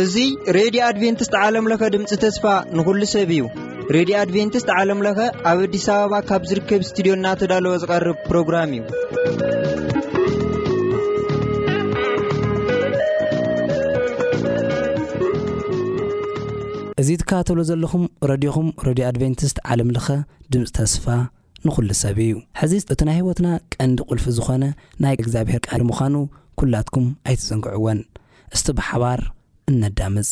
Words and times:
እዙ 0.00 0.24
ሬድዮ 0.56 0.80
ኣድቨንትስት 0.88 1.34
ዓለምለኸ 1.42 1.82
ድምፂ 1.94 2.10
ተስፋ 2.24 2.44
ንኹሉ 2.78 3.00
ሰብ 3.14 3.30
እዩ 3.36 3.40
ሬድዮ 3.96 4.14
ኣድቨንትስት 4.22 4.68
ዓለምለኸ 4.78 5.18
ኣብ 5.50 5.58
ኣዲስ 5.66 5.86
ኣበባ 5.94 6.14
ካብ 6.30 6.42
ዝርከብ 6.50 6.82
እስትድዮ 6.86 7.14
ናተዳለወ 7.24 7.74
ዝቐርብ 7.84 8.18
ፕሮግራም 8.28 8.70
እዩ 8.78 8.82
እዙ 17.04 17.08
ትካባተሎ 17.22 17.58
ዘለኹም 17.70 18.04
ረድኹም 18.32 18.68
ረድዮ 18.88 19.06
ኣድቨንትስት 19.12 19.56
ዓለምለኸ 19.72 20.08
ድምፂ 20.52 20.66
ተስፋ 20.80 21.06
ንኹሉ 21.66 21.88
ሰብ 22.02 22.18
እዩ 22.26 22.32
ሕዚ 22.60 22.72
እቲ 22.92 23.00
ናይ 23.08 23.16
ህወትና 23.24 23.48
ቀንዲ 23.74 23.98
ቁልፊ 24.08 24.24
ዝኾነ 24.36 24.64
ናይ 25.02 25.14
እግዚኣብሔር 25.18 25.60
ቃዲ 25.68 25.82
ምዃኑ 25.90 26.14
ኲላትኩም 26.60 27.06
ኣይትዘንግዕወን 27.28 28.00
እስቲ 28.56 28.66
ብሓባር 28.80 29.20
እነዳምፅ 29.72 30.30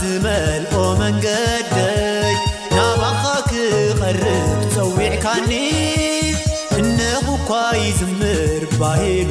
ዝመልኦ 0.00 0.74
መንገደይ 1.00 2.34
ኣባካ 2.84 3.24
ክቐርብ 3.50 4.46
ፀዊዕካኒ 4.74 5.50
እንኽ 6.78 7.26
ኳ 7.48 7.60
ይዝምር 7.82 8.62
ባሂሉ 8.80 9.30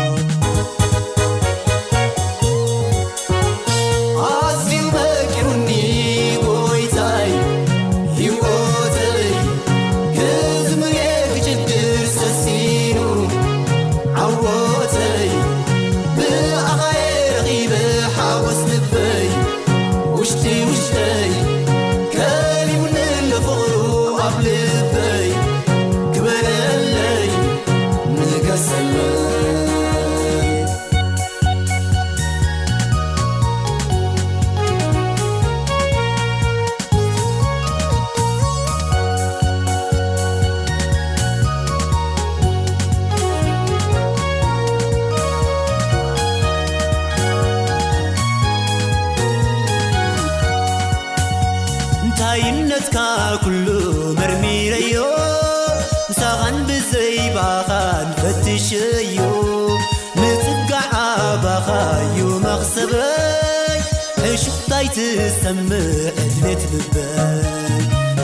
em 65.57 65.65
edletmiben 65.71 67.43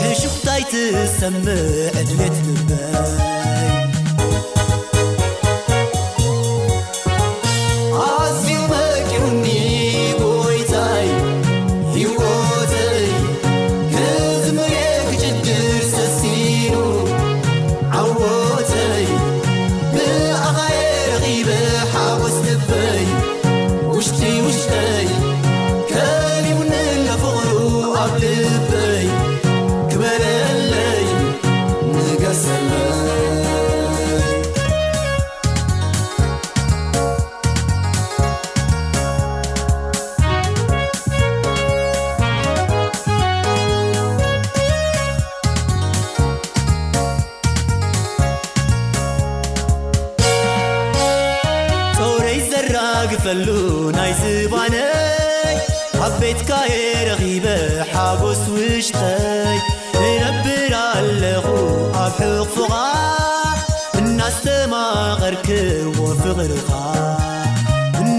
heşuktaytı 0.09 1.07
semmi 1.19 1.59
edlet 2.01 2.31
mi 2.45 2.56
ben 2.69 3.87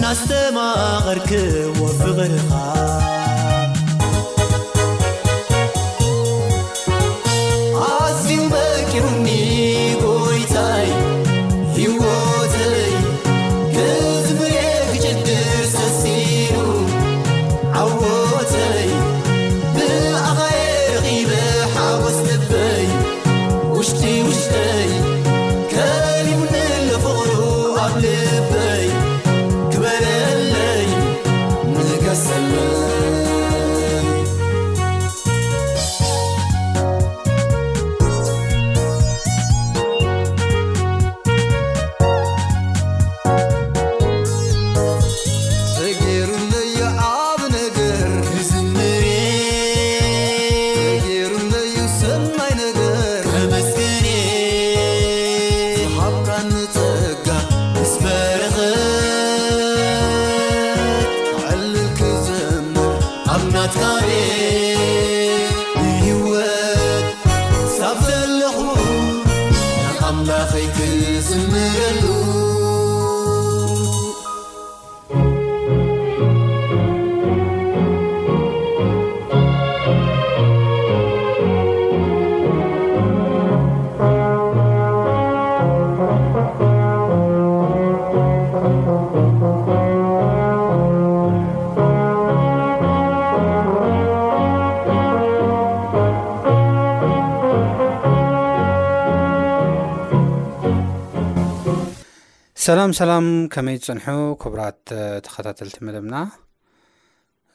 انسما 0.08 0.72
قرك 0.98 1.32
وفقرخا 1.80 3.17
ሰላም 102.68 102.90
ሰላም 102.98 103.26
ከመይ 103.52 103.76
ዝፅንሑ 103.82 104.06
ክቡራት 104.40 104.80
ተከታተልቲ 105.26 105.76
መደብና 105.88 106.16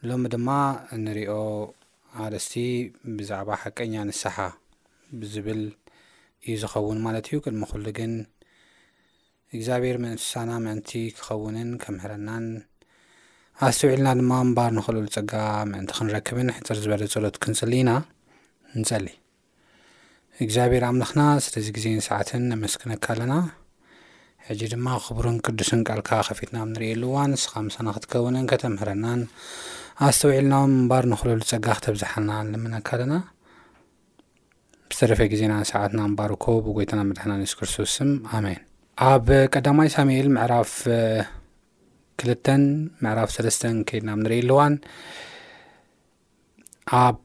ሎሚ 0.10 0.24
ድማ 0.33 0.50
ንሪኦ 1.01 1.33
ኣደስቲ 2.25 2.54
ብዛዕባ 3.18 3.50
ሓቀኛ 3.63 3.94
ንሳሓ 4.10 4.38
ብዝብል 5.19 5.62
እዩ 6.51 6.56
ዝኸውን 6.62 7.00
ማለት 7.06 7.27
እዩ 7.31 7.39
ቅድሚ 7.48 7.62
ኩሉ 7.71 7.86
ግን 7.98 8.13
እግዚኣብሔር 9.57 9.98
ምእንቲ 10.06 10.24
ሳና 10.31 10.50
ምዕንቲ 10.65 10.94
ክኸውንን 11.18 11.69
ከምሕረናን 11.86 12.45
ኣብስተውዒልና 13.69 14.13
ድማ 14.21 14.31
እምባር 14.48 14.71
ንክልሉ 14.77 15.06
ፀጋ 15.18 15.33
ምእንቲ 15.74 15.92
ክንረክብን 15.98 16.54
ሕፅር 16.59 16.80
ዝበለ 16.86 17.04
ፀሎት 17.16 17.38
ክንፅሊ 17.45 17.74
ኢና 17.86 17.92
ንፀሊ 18.83 19.07
እግዚኣብሄር 20.45 20.86
ኣምልክና 20.94 21.21
ስለዚ 21.48 21.68
ግዜን 21.80 22.01
ሰዓትን 22.12 22.45
ኣመስክነካ 22.57 23.06
ኣለና 23.16 23.36
ሕጂ 24.48 24.62
ድማ 24.72 24.86
ክቡርን 25.04 25.36
ቅዱስን 25.48 25.81
ቃልካ 25.90 26.10
ከፊትና 26.28 26.56
ብ 26.63 26.68
ንሪእየሉዋን 26.72 27.30
ንስኻ 27.34 27.54
ምሳና 27.68 27.88
ክትከውንን 27.95 28.48
ከተምህረናን 28.51 29.22
ኣስተውዒልናዊ 30.07 30.63
እምባር 30.69 31.04
ንክለሉ 31.12 31.42
ፀጋ 31.51 31.68
ክተብዝሓናን 31.78 32.48
ንመናካለና 32.54 33.13
ብዝተደፈ 34.88 35.19
ግዜና 35.34 35.54
ሰዓትና 35.72 36.00
እምባር 36.10 36.31
ኮብጎይትና 36.45 37.00
መድሓና 37.12 37.31
ንስ 37.42 37.54
ክርስቶስም 37.60 38.12
ኣሜን 38.40 38.60
ኣብ 39.12 39.28
ቀዳማይ 39.54 39.90
ሳሙኤል 39.95 40.28
ምዕራፍ 40.36 40.74
ክልተን 42.22 42.66
ምዕራፍ 43.06 43.30
ሰለስተን 43.38 43.78
ከይድናም 43.90 44.22
ንርእ 44.25 44.42
ኣሉዋን 44.44 44.75
ኣብ 47.06 47.16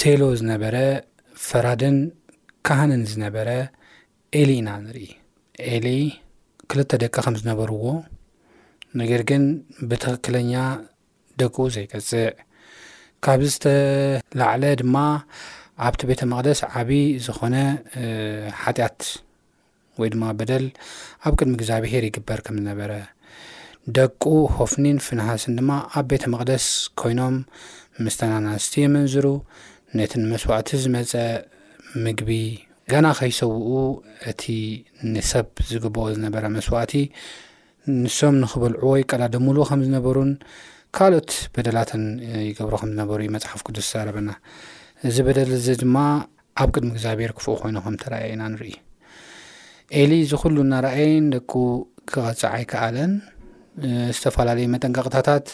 ሴሎ 0.00 0.20
ዝነበረ 0.42 0.76
ፈራድን 1.48 1.98
ካህንን 2.68 3.04
ዝነበረ 3.14 3.48
ኤሊ 4.40 4.50
ኢና 4.60 4.70
ንርኢ 4.84 5.08
ኤሊ 5.74 5.88
ክልተ 6.70 6.92
ደቂ 7.02 7.14
ከም 7.26 7.34
ዝነበርዎ 7.40 7.84
ነገር 9.00 9.20
ግን 9.30 9.42
ብትኽክለኛ 9.88 10.52
ደቁ 11.40 11.56
ዘይቀጽዕ 11.74 12.28
ካብ 13.24 13.40
ዝተላዕለ 13.52 14.64
ድማ 14.80 14.96
ኣብቲ 15.86 16.00
ቤተ 16.10 16.20
መቅደስ 16.32 16.60
ዓብይ 16.78 17.04
ዝኮነ 17.26 17.56
ሓጢኣት 18.62 19.00
ወይ 20.00 20.08
ድማ 20.14 20.24
በደል 20.38 20.64
ኣብ 21.26 21.32
ቅድሚ 21.38 21.52
ግዚብሄር 21.62 22.04
ይግበር 22.08 22.40
ከም 22.46 22.56
ዝነበረ 22.60 22.92
ደቁ 23.96 24.22
ሆፍኒን 24.56 24.98
ፍንሃስን 25.06 25.56
ድማ 25.60 25.70
ኣብ 25.98 26.06
ቤተ 26.14 26.24
መቅደስ 26.34 26.66
ኮይኖም 27.02 27.36
ምስተናናንስት 28.06 28.72
የመንዝሩ 28.82 29.26
ነቲ 29.98 30.12
ንመስዋዕቲ 30.22 30.70
ዝመፀ 30.82 31.12
ምግቢ 32.04 32.28
ገና 32.90 33.06
ከይሰውኡ 33.18 33.70
እቲ 34.30 34.42
ንሰብ 35.14 35.46
ዝግበኦ 35.70 36.04
ዝነበረ 36.16 36.44
መስዋእቲ 36.56 36.92
ንሶም 38.02 38.34
ንኽበልዑወይ 38.42 39.02
ቀዳደምል 39.10 39.58
ከም 39.68 39.80
ዝነበሩን 39.86 40.30
ካልኦት 40.98 41.30
በደላትን 41.54 42.04
ይገብሮ 42.48 42.74
ከምዝነበሩ 42.80 43.18
ዩ 43.26 43.30
መፅሓፍ 43.36 43.60
ቅዱስ 43.66 43.88
ዛረበና 43.94 44.30
እዚ 45.08 45.16
በደል 45.26 45.50
እዚ 45.58 45.66
ድማ 45.82 45.96
ኣብ 46.62 46.68
ቅድሚ 46.74 46.90
እግዚኣብሔር 46.94 47.32
ክፍእ 47.38 47.56
ኮይኑ 47.60 47.76
ከም 47.84 47.94
ተረኣየና 48.02 48.42
ንርኢ 48.54 48.72
ኤሊ 50.00 50.12
ዝኩሉ 50.30 50.56
እናርኣየን 50.66 51.26
ደቁ 51.34 51.52
ክቐፅዕ 52.10 52.50
ኣይከኣለን 52.56 53.12
ዝተፈላለዩ 54.16 54.66
መጠንቀቅታታት 54.74 55.46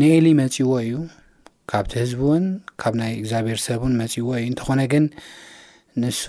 ንኤሊ 0.00 0.26
መፅዎ 0.40 0.68
እዩ 0.86 0.94
ካብቲ 1.72 1.92
ህዝቢ 2.02 2.20
እውን 2.26 2.44
ካብ 2.80 2.94
ናይ 3.00 3.12
እግዚኣብሔር 3.20 3.58
ሰብእን 3.68 3.94
መፅዎ 4.02 4.28
እዩ 4.38 4.46
እንተኾነ 4.50 4.80
ግን 4.92 5.04
ንሱ 6.02 6.22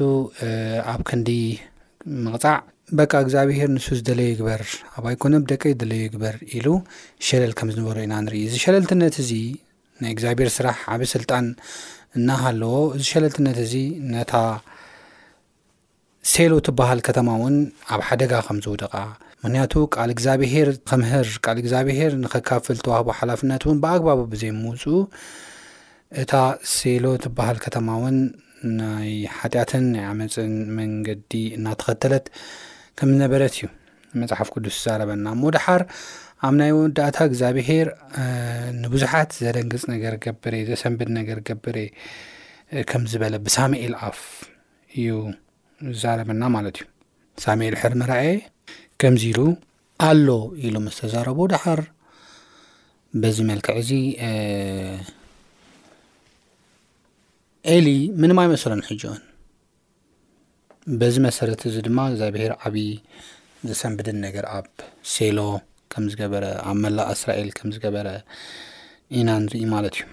ኣብ 0.93 1.01
ክንዲ 1.07 1.29
ምቕፃዕ 2.25 2.57
በቂ 2.99 3.11
እግዚኣብሄር 3.23 3.69
ንሱ 3.75 3.87
ዝደለየ 3.99 4.31
ግበር 4.39 4.61
ኣብ 4.97 5.03
ኣይኮኖ 5.09 5.33
ደቂ 5.51 5.61
ዝደለየ 5.73 6.05
ግበር 6.13 6.35
ኢሉ 6.57 6.67
ሸለል 7.27 7.53
ከም 7.59 7.69
ዝነበሩ 7.73 7.97
ኢና 8.05 8.13
ንርኢ 8.25 8.41
እዚ 8.47 8.55
ሸለልትነት 8.63 9.15
እዚ 9.23 9.31
ናይ 10.03 10.11
እግዚኣብሄር 10.15 10.49
ስራሕ 10.57 10.77
ዓብ 10.93 11.01
ስልጣን 11.13 11.47
እና 12.19 12.29
ለዎ 12.61 12.73
እዚ 12.97 13.03
ሸለልትነት 13.13 13.57
እዚ 13.65 13.73
ነታ 14.13 14.33
ሰሎ 16.33 16.51
ትበሃል 16.67 16.99
ከተማ 17.07 17.27
እውን 17.39 17.55
ኣብ 17.93 18.01
ሓደጋ 18.07 18.33
ከም 18.47 18.57
ዝውደቃ 18.65 18.93
ምክንያቱ 19.43 19.73
ካል 19.93 20.09
እግዚኣብሄር 20.15 20.67
ከምህር 20.89 21.27
ካል 21.45 21.57
እግዚኣብሄር 21.61 22.11
ንከካፍል 22.23 22.77
ተዋህቦ 22.85 23.07
ሓላፍነት 23.19 23.63
እውን 23.67 23.77
ብኣግባቡ 23.83 24.19
ብዘ 24.33 24.43
ምውፁኡ 24.63 24.97
እታ 26.21 26.33
ሴሎ 26.77 27.05
ትበሃል 27.23 27.57
ከተማ 27.65 27.87
እውን 27.99 28.17
ናይ 28.79 29.11
ሓጢኣትን 29.37 29.83
ናይ 29.93 30.03
ዓመፅን 30.13 30.51
መንገዲ 30.79 31.31
እናተኸተለት 31.57 32.25
ከም 32.99 33.09
ዝነበረት 33.13 33.53
እዩ 33.57 33.63
መፅሓፍ 34.21 34.47
ቅዱስ 34.55 34.75
ዝዛረበና 34.83 35.27
እሞ 35.35 35.43
ድሓር 35.55 35.81
ኣብ 36.47 36.53
ናይ 36.59 36.71
ወዳእታ 36.77 37.17
እግዚኣብሄር 37.29 37.87
ንብዙሓት 38.81 39.31
ዘደንግፅ 39.43 39.83
ነገር 39.93 40.15
ገብረ 40.25 40.53
ዘሰንብድ 40.69 41.09
ነገር 41.19 41.39
ገብረ 41.49 41.77
ከም 42.91 43.03
ዝበለ 43.11 43.35
ብሳሜኤል 43.45 43.95
ኣፍ 44.09 44.19
እዩ 44.97 45.09
ዝዛረበና 45.95 46.41
ማለት 46.57 46.77
እዩ 46.81 46.87
ሳሜኤል 47.45 47.77
ሕር 47.81 47.93
መርእ 48.03 48.19
ከምዚሉ 49.03 49.37
ኣሎ 50.09 50.27
ኢሉ 50.67 50.75
ዝተዛረቦ 50.95 51.39
ድሓር 51.53 51.81
በዚ 53.21 53.37
መልክዕ 53.49 53.73
እዚ 53.83 53.91
ኤሊ 57.73 57.87
ምንማይ 58.21 58.47
መሰሎን 58.51 58.79
ሕጆን 58.87 59.17
በዚ 60.99 61.15
መሰረተ 61.25 61.61
እዚ 61.69 61.75
ድማ 61.87 61.99
እዚ 62.13 62.21
ብሄር 62.35 62.53
ዓብዪ 62.67 62.87
ዘሰንብደን 63.69 64.17
ነገር 64.25 64.45
ኣብ 64.57 64.67
ሴሎ 65.13 65.37
ከም 65.93 66.05
ዝገበረ 66.13 66.45
ኣብ 66.71 66.77
መላ 66.85 66.99
እስራኤል 67.15 67.49
ከም 67.59 67.69
ዝገበረ 67.75 68.07
ኢና 69.17 69.29
ንርኢ 69.43 69.61
ማለት 69.75 69.93
እዩ 69.99 70.05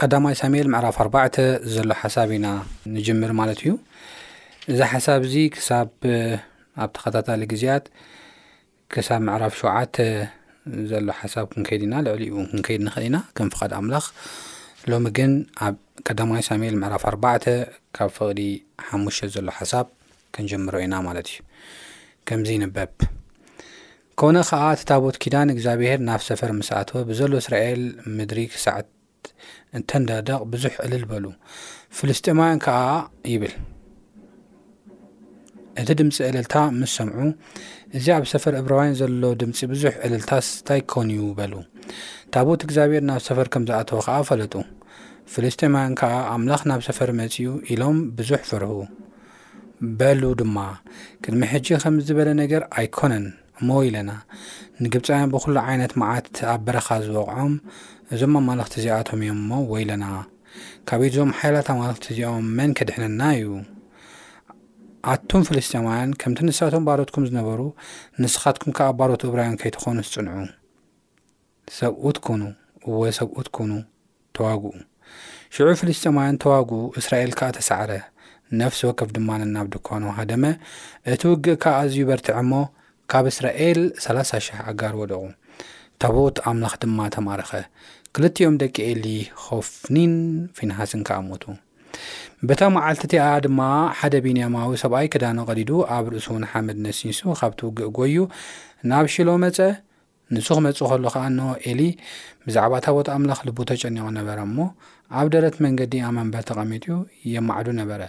ቀዳማይ 0.00 0.34
ሳሙኤል 0.40 0.68
ምዕራፍ 0.74 0.98
ኣርባተ 1.04 1.36
ዘሎ 1.76 1.90
ሓሳብ 2.02 2.32
ኢና 2.38 2.48
ንጅምር 2.96 3.32
ማለት 3.42 3.60
እዩ 3.64 3.70
እዚ 4.72 4.78
ሓሳብ 4.94 5.20
እዚ 5.30 5.36
ክሳብ 5.56 5.90
ኣብ 6.82 6.90
ተኸታታለ 6.98 7.42
ግዜያት 7.54 7.86
ክሳብ 8.94 9.22
መዕራፍ 9.30 9.54
ሸውዓተ 9.62 9.96
ዘሎ 10.90 11.08
ሓሳብ 11.22 11.46
ክንከይድ 11.54 11.84
ኢና 11.88 11.94
ልዕሊ 12.08 12.24
ዩ 12.34 12.36
ክንከይድ 12.52 12.82
ንክእል 12.88 13.04
ኢና 13.10 13.18
ከም 13.36 13.50
ፍቃድ 13.54 13.72
ኣምላኽ 13.80 14.04
ሎሚ 14.92 15.06
ግን 15.16 15.32
ኣብ 15.64 15.76
ቀዳማይ 16.06 16.42
ሳሙኤል 16.46 16.76
ምዕራፍ 16.82 17.02
ኣባተ 17.10 17.44
ካብ 17.96 18.10
ፍቕዲ 18.16 18.40
ሓሙሽተ 18.88 19.26
ዘሎ 19.34 19.48
ሓሳብ 19.58 19.86
ክንጀምሮ 20.34 20.74
ኢና 20.84 20.94
ማለት 21.06 21.26
እዩ 21.30 21.36
ከምዚ 22.28 22.48
ይንበብ 22.56 22.92
ኮነ 24.20 24.36
ከዓ 24.50 24.62
እቲ 24.76 24.82
ታቦት 24.90 25.16
ኪዳን 25.22 25.52
እግዚኣብሄር 25.54 26.00
ናብ 26.08 26.20
ሰፈር 26.28 26.52
ምስ 26.60 26.70
ኣትወ 26.78 27.02
ብዘሎ 27.10 27.32
እስራኤል 27.42 27.82
ምድሪ 28.18 28.40
ክሳዓት 28.54 28.88
እንተንዳደቕ 29.78 30.40
ብዙሕ 30.54 30.72
ዕልል 30.84 31.04
በሉ 31.10 31.24
ፍልስጢማውያን 31.98 32.60
ከዓ 32.66 32.80
ይብል 33.32 33.54
እቲ 35.82 35.88
ድምፂ 36.02 36.16
ዕልልታ 36.30 36.54
ምስ 36.78 36.92
ሰምዑ 37.00 37.18
እዚ 37.98 38.06
ኣብ 38.16 38.24
ሰፈር 38.32 38.54
እብራውያን 38.62 38.96
ዘሎ 39.02 39.22
ድምፂ 39.42 39.58
ብዙሕ 39.74 39.94
ዕልልታ 40.08 40.30
ታይ 40.70 40.80
ኮንዩ 40.94 41.20
በሉ 41.40 41.52
ታቦት 42.34 42.62
እግዚኣብሔር 42.68 43.02
ናብ 43.10 43.20
ሰፈር 43.28 43.46
ከም 43.52 43.62
ዝኣተወ 43.68 44.00
ከዓ 44.08 44.16
ፈለጡ 44.30 44.54
ፍልስጢማውያን 45.34 45.94
ከዓ 46.00 46.12
ኣምላኽ 46.34 46.60
ናብ 46.70 46.80
ሰፈር 46.86 47.10
መፅኡ 47.18 47.48
ኢሎም 47.72 47.96
ብዙሕ 48.18 48.38
ፍርሁ 48.50 48.70
በሉ 49.98 50.22
ድማ 50.40 50.58
ቅድሚ 51.24 51.40
ሕጂ 51.52 51.68
ከምዝበለ 51.82 52.28
ነገር 52.42 52.62
ኣይኮነን 52.80 53.26
እሞ 53.60 53.68
ወኢለና 53.78 54.10
ንግብፃውያን 54.82 55.30
ብኩሉ 55.34 55.56
ዓይነት 55.70 55.92
መዓት 56.00 56.28
ኣብ 56.52 56.60
በረኻ 56.66 56.88
ዝበቕዖም 57.06 57.54
እዞም 58.14 58.34
ኣማልኽቲ 58.40 58.74
እዚኣቶም 58.80 59.22
እዮም 59.26 59.40
እሞ 59.42 59.52
ወይለና 59.72 60.04
ካበይት 60.90 61.14
እዞም 61.16 61.32
ሓይላት 61.40 61.68
ኣማለኽቲ 61.74 62.06
እዚኦም 62.14 62.46
መን 62.58 62.72
ከድሕነና 62.80 63.22
እዩ 63.38 63.48
ኣቱም 65.14 65.42
ፍልስጢማውያን 65.48 66.10
ከምቲ 66.22 66.40
ንሳቶም 66.48 66.86
ባሮትኩም 66.88 67.26
ዝነበሩ 67.30 67.60
ንስኻትኩም 68.22 68.74
ከ 68.78 68.90
ባሮት 69.00 69.24
እብራያም 69.30 69.58
ከይትኾኑ 69.62 69.98
ትፅንዑ 70.08 70.44
ሰብኡት 71.78 72.18
ኮኑ 72.28 72.42
ወ 73.00 73.02
ሰብኡት 73.20 73.48
ኮኑ 73.58 73.70
ተዋግኡ 74.36 74.72
ሽዑ 75.56 75.68
ፍልስጢማውያን 75.80 76.38
ተዋጉ 76.42 76.70
እስራኤል 77.00 77.30
ከዓ 77.38 77.46
ተሰዕረ 77.56 77.92
ነፍሲ 78.60 78.80
ወከፍ 78.88 79.08
ድማ 79.16 79.30
ነናብ 79.40 79.66
ድኳኖ 79.74 80.04
ሃደመ 80.18 80.44
እቲ 81.12 81.22
ውግእ 81.32 81.56
ከ 81.62 81.72
ኣዝዩ 81.78 82.00
በርትዐ 82.10 82.36
ሞ 82.50 82.58
ካብ 83.12 83.26
እስራኤል 83.30 83.80
3ላሳ 84.04 84.30
ሽ0 84.46 84.58
ኣጋር 84.70 84.94
ወደቑ 85.00 85.22
ታቦት 86.02 86.36
ኣምላኽ 86.50 86.74
ድማ 86.82 86.98
ተማርኸ 87.16 87.52
ክልቲኦም 88.16 88.56
ደቂ 88.62 88.76
ኤሊ 88.90 89.06
ኮፍኒን 89.44 90.14
ፊንሃስን 90.58 91.02
ከኣሞቱ 91.08 91.44
ብታ 92.48 92.60
መዓልቲ 92.76 93.02
እቲኣ 93.08 93.22
ድማ 93.44 93.60
ሓደ 94.00 94.14
ቢንያማዊ 94.24 94.68
ሰብኣይ 94.82 95.06
ክዳኑ 95.14 95.38
ቀዲዱ 95.50 95.70
ኣብ 95.96 96.04
ርእስውን 96.14 96.44
ሓመድ 96.50 96.78
ነሲንሱ 96.86 97.20
ካብቲ 97.40 97.60
ውግእ 97.68 97.90
ጎዩ 97.96 98.16
ናብ 98.90 99.06
ሽሎ 99.14 99.28
መፀ 99.44 99.58
ንሱ 100.34 100.46
ክመፅ 100.56 100.78
ከሎ 100.90 101.04
ከዓኖ 101.12 101.40
ኤሊ 101.68 101.82
ብዛዕባ 102.46 102.72
ታቦት 102.86 103.08
ኣምላኽ 103.14 103.38
ልቡ 103.48 103.58
ተጨኒቆ 103.70 104.06
ነበረ 104.18 104.38
ሞ 104.56 104.66
ኣብ 105.16 105.26
ደረት 105.34 105.54
መንገዲ 105.64 105.92
ኣብ 106.06 106.12
መንበር 106.18 106.42
ተቐሚጡ 106.48 106.84
ዩ 106.90 106.96
የማዕዱ 107.34 107.68
ነበረ 107.80 108.02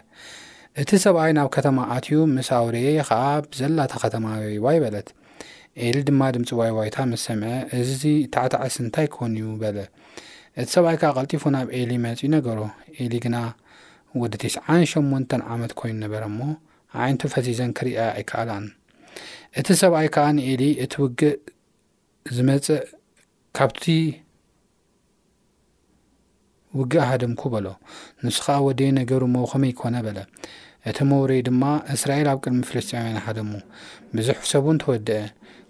እቲ 0.81 0.89
ሰብኣይ 1.03 1.31
ናብ 1.37 1.47
ከተማ 1.55 1.77
ኣትዩ 1.95 2.17
ምስ 2.35 2.49
ኣውርየ 2.57 2.87
ከዓ 3.09 3.21
ብዘላታ 3.51 3.93
ከተማ 4.03 4.25
ወይዋ 4.41 4.65
ይበለት 4.77 5.07
ኤሊ 5.85 5.97
ድማ 6.09 6.21
ድምፂ 6.35 6.49
ዋይዋይታ 6.59 6.97
ምስ 7.11 7.21
ሰምዐ 7.27 7.51
እዚ 7.79 8.01
ታዕታዕስ 8.35 8.75
እንታይ 8.83 9.07
ክኾኑ 9.13 9.35
ዩ 9.43 9.47
በለ 9.61 9.79
እቲ 10.61 10.67
ሰብኣይ 10.75 10.97
ከዓ 11.01 11.11
ቀልጢፉ 11.17 11.43
ናብ 11.55 11.67
ኤሊ 11.79 11.91
መፂ 12.05 12.19
ነገሮ 12.37 12.59
ኤሊ 13.03 13.13
ግና 13.25 13.37
ወደ 14.21 14.33
ተስን 14.43 14.83
ሸሙንተ 14.93 15.31
ዓመት 15.55 15.73
ኮይኑ 15.79 15.97
ነበረ 16.05 16.23
ሞ 16.37 16.41
ዓይንቱ 17.03 17.21
ፈዚዘን 17.33 17.71
ክሪአ 17.79 17.99
ኣይከኣልን 18.17 18.65
እቲ 19.59 19.67
ሰብኣይ 19.81 20.07
ከዓ 20.15 20.25
ንኤሊ 20.37 20.63
እቲ 20.83 20.93
ውግእ 21.05 21.37
ዝመፅእ 22.35 22.81
ካብቲ 23.57 23.85
ውግእ 26.77 27.05
ሓደምኩ 27.09 27.41
በሎ 27.53 27.67
ንስ 28.25 28.37
ከዓ 28.45 28.57
ወደየ 28.67 28.89
ነገር 28.99 29.21
ሞ 29.33 29.43
ኸመይ 29.51 29.71
ይኮነ 29.73 29.95
በለ 30.07 30.19
እቲ 30.89 30.97
መረይ 31.09 31.41
ድማ 31.47 31.63
እስራኤል 31.95 32.27
ኣብ 32.31 32.37
ቅድሚ 32.43 32.59
ፍልስጥ 32.69 32.91
ሓደሙ 33.25 33.51
ብዙሕ 34.17 34.37
ሰብን 34.51 34.77
ተወድአ 34.83 35.21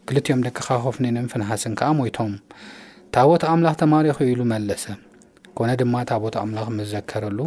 ክልቲኦም 0.10 0.42
ደቂ 0.48 0.58
ካኸፍነነምፍንሓስን 0.68 1.74
ከዓ 1.80 1.90
ሞይቶም 2.00 2.34
ታቦት 3.16 3.44
ኣምላኽ 3.52 3.76
ተማሪ 3.84 4.06
ክእኢሉ 4.18 4.42
መለሰ 4.54 4.84
ኮነ 5.60 5.70
ድማ 5.82 5.96
ታቦት 6.10 6.36
ኣምላኽ 6.44 6.68
መዘከረሉ 6.80 7.40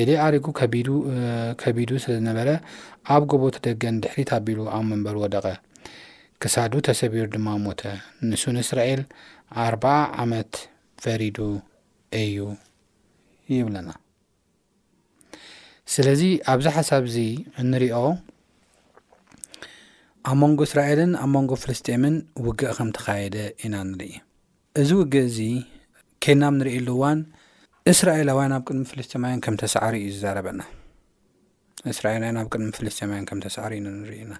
ኤለ 0.00 0.08
ኣሪጉ 0.26 0.46
ከቢዱ 1.62 1.90
ስለ 2.04 2.10
ዝነበረ 2.20 2.48
ኣብ 3.14 3.22
ጎቦ 3.32 3.42
ት 3.56 3.62
ደገን 3.66 3.98
ድሕሪት 4.04 4.32
ኣቢሉ 4.38 4.60
ኣብ 4.78 4.82
መንበር 4.92 5.18
ወደቀ 5.24 5.46
ክሳዱ 6.44 6.72
ተሰቢሩ 6.88 7.24
ድማ 7.36 7.48
ሞተ 7.66 7.82
ንሱ 8.30 8.42
ንእስራኤል 8.56 9.02
ኣርባዓ 9.66 9.98
ዓመት 10.22 10.52
ፈሪዱ 11.04 11.38
እዩ 12.20 12.36
ይብለና 13.54 13.90
ስለዚ 15.94 16.22
ኣብዚ 16.52 16.66
ሓሳብ 16.76 17.02
እዚ 17.10 17.16
እንሪኦ 17.62 17.98
ኣብ 20.30 20.36
መንጎ 20.42 20.58
እስራኤልን 20.68 21.12
ኣብ 21.22 21.30
መንጎ 21.36 21.50
ፍልስጢምን 21.62 22.14
ውግእ 22.46 22.70
ከም 22.76 22.90
ተካየደ 22.98 23.36
ኢና 23.64 23.74
ንርኢ 23.90 24.12
እዚ 24.82 24.90
ውግእ 25.00 25.24
እዚ 25.30 25.38
ኬናም 26.26 26.54
ንሪእሉ 26.60 26.88
ዋን 27.02 27.18
እስራኤላውያን 27.92 28.54
ኣብ 28.56 28.62
ቅድሚ 28.68 28.82
ፍልስጢናውን 28.92 29.42
ከም 29.46 29.56
ተሳዕሪ 29.62 29.94
እዩ 30.04 30.10
ዝዛረበና 30.16 30.60
እስራኤላውያን 31.92 32.38
ኣብ 32.42 32.48
ቅድሚ 32.52 32.70
ፍልስናውን 32.78 33.26
ከም 33.30 33.38
ተሳዕሪ 33.46 33.74
እዩንሪኢና 33.80 34.34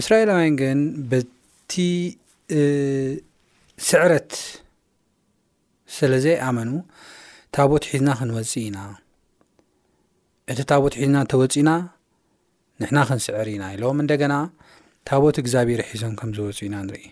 እስራኤላውያን 0.00 0.54
ግን 0.62 0.78
በቲ 1.10 1.72
ስዕረት 3.90 4.32
ስለ 5.96 6.12
ዘይ 6.24 6.36
ኣመኑ 6.48 6.70
ታቦት 7.56 7.84
ሒዝና 7.90 8.08
ክንወፅ 8.18 8.52
ኢና 8.66 8.78
እቲ 10.52 10.58
ታቦት 10.70 10.94
ሒዝና 11.00 11.16
ተወፅና 11.32 11.70
ንሕና 12.82 12.98
ክንስዕር 13.08 13.48
ኢና 13.54 13.64
ኢሎም 13.76 13.96
እንደገና 14.04 14.34
ታቦት 15.08 15.36
እግዚኣብሔር 15.42 15.80
ሒዞም 15.90 16.14
ከምዝወፁ 16.20 16.58
ኢና 16.66 16.76
ንርኢ 16.86 17.06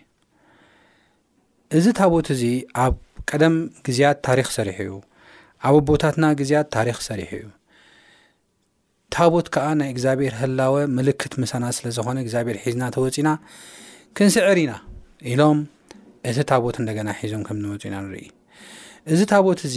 እዚ 1.78 1.86
ታቦት 2.00 2.26
እዚ 2.34 2.42
ኣብ 2.84 2.94
ቀደም 3.30 3.56
ግዜያት 3.86 4.18
ታሪክ 4.28 4.48
ሰሪሕ 4.56 4.76
እዩ 4.84 4.92
ኣብ 5.68 5.76
ቦታትና 5.88 6.24
ግዜያት 6.40 6.68
ታሪክ 6.76 6.98
ሰሪሕ 7.08 7.30
እዩ 7.40 7.46
ታቦት 9.14 9.46
ከዓ 9.54 9.66
ናይ 9.80 9.90
እግዚኣብሔር 9.94 10.32
ህላወ 10.40 10.74
ምልክት 10.96 11.34
ምሳና 11.42 11.64
ስለዝኮነ 11.78 12.18
እግዚኣብሔር 12.24 12.58
ሒዝና 12.64 12.82
ተወፅና 12.96 13.28
ክንስዕር 14.18 14.58
ኢና 14.64 14.74
ኢሎም 15.34 15.60
እቲ 16.30 16.38
ታቦት 16.52 16.76
እንደገና 16.84 17.08
ሒዞም 17.20 17.44
ከም 17.48 17.56
ንወፁ 17.64 17.84
ኢና 17.90 17.96
ንርኢ 18.04 18.26
እዚ 19.14 19.20
ታቦት 19.30 19.60
እዚ 19.66 19.76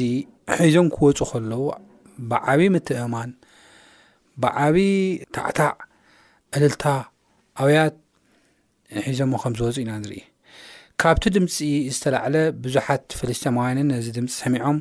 ሒዞም 0.61 0.87
ክወፁ 0.95 1.19
ከለዉ 1.29 1.61
ብዓብይዪ 2.31 2.69
ምትእማን 2.75 3.29
ብዓብ 4.43 4.75
ታዕታዕ 5.37 5.71
ዕልልታ 6.57 6.83
ኣብያት 7.63 7.95
ሒዞሞ 9.07 9.33
ከም 9.43 9.53
ዝወፁ 9.59 9.77
ኢና 9.83 9.91
ንርኢ 10.03 10.19
ካብቲ 11.01 11.23
ድምፂ 11.35 11.55
ዝተላዕለ 11.95 12.35
ብዙሓት 12.63 13.03
ፍለስተማውያንን 13.19 13.87
ነዚ 13.93 14.07
ድምፂ 14.17 14.31
ሰሚዖም 14.41 14.79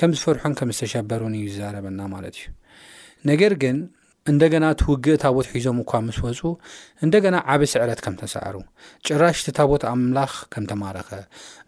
ከም 0.00 0.10
ዝፍርሖን 0.18 0.52
ከም 0.58 0.70
ዝተሸበሩን 0.76 1.34
እዩ 1.40 1.46
ዝዛረበና 1.54 2.00
ማለት 2.16 2.36
እዩ 2.42 2.46
ነገር 3.30 3.52
ግን 3.64 3.76
እንደገና 4.30 4.64
እትውግእ 4.74 5.16
ታቦት 5.22 5.46
ሒዞም 5.52 5.76
እኳ 5.82 5.92
ምስ 6.06 6.16
ወፁ 6.24 6.40
እንደገና 7.04 7.36
ዓብ 7.52 7.62
ስዕረት 7.72 8.00
ከም 8.04 8.14
ተሳዕሩ 8.22 8.56
ጭራሽቲ 9.06 9.46
ታቦት 9.58 9.82
ኣምላኽ 9.92 10.32
ከም 10.52 10.64
ተማረኸ 10.72 11.10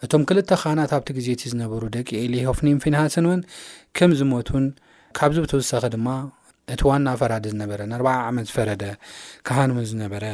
እቶም 0.05 0.23
ክልተ 0.31 0.51
ካህናት 0.63 0.93
ኣብቲ 0.97 1.09
ግዜ 1.19 1.29
እቲ 1.37 1.43
ዝነበሩ 1.53 1.83
ደቂ 1.97 2.09
ኤሊ 2.25 2.35
ሆፍኒን 2.49 2.79
ፊንሃስን 2.85 3.27
እውን 3.31 3.41
ከም 3.99 4.13
ዝሞቱን 4.21 4.67
ካብዚ 5.19 5.39
ብተውሳኺ 5.45 5.85
ድማ 5.95 6.09
እቲ 6.75 6.81
ዋና 6.91 7.07
ፈራዲ 7.23 7.47
ዝነበረ 7.55 7.81
ንርዓ 7.93 8.09
ዓመት 8.31 8.47
ዝፈረደ 8.51 8.85
ካሃን 9.49 9.73
እውን 9.75 9.87
ዝነበረ 9.93 10.25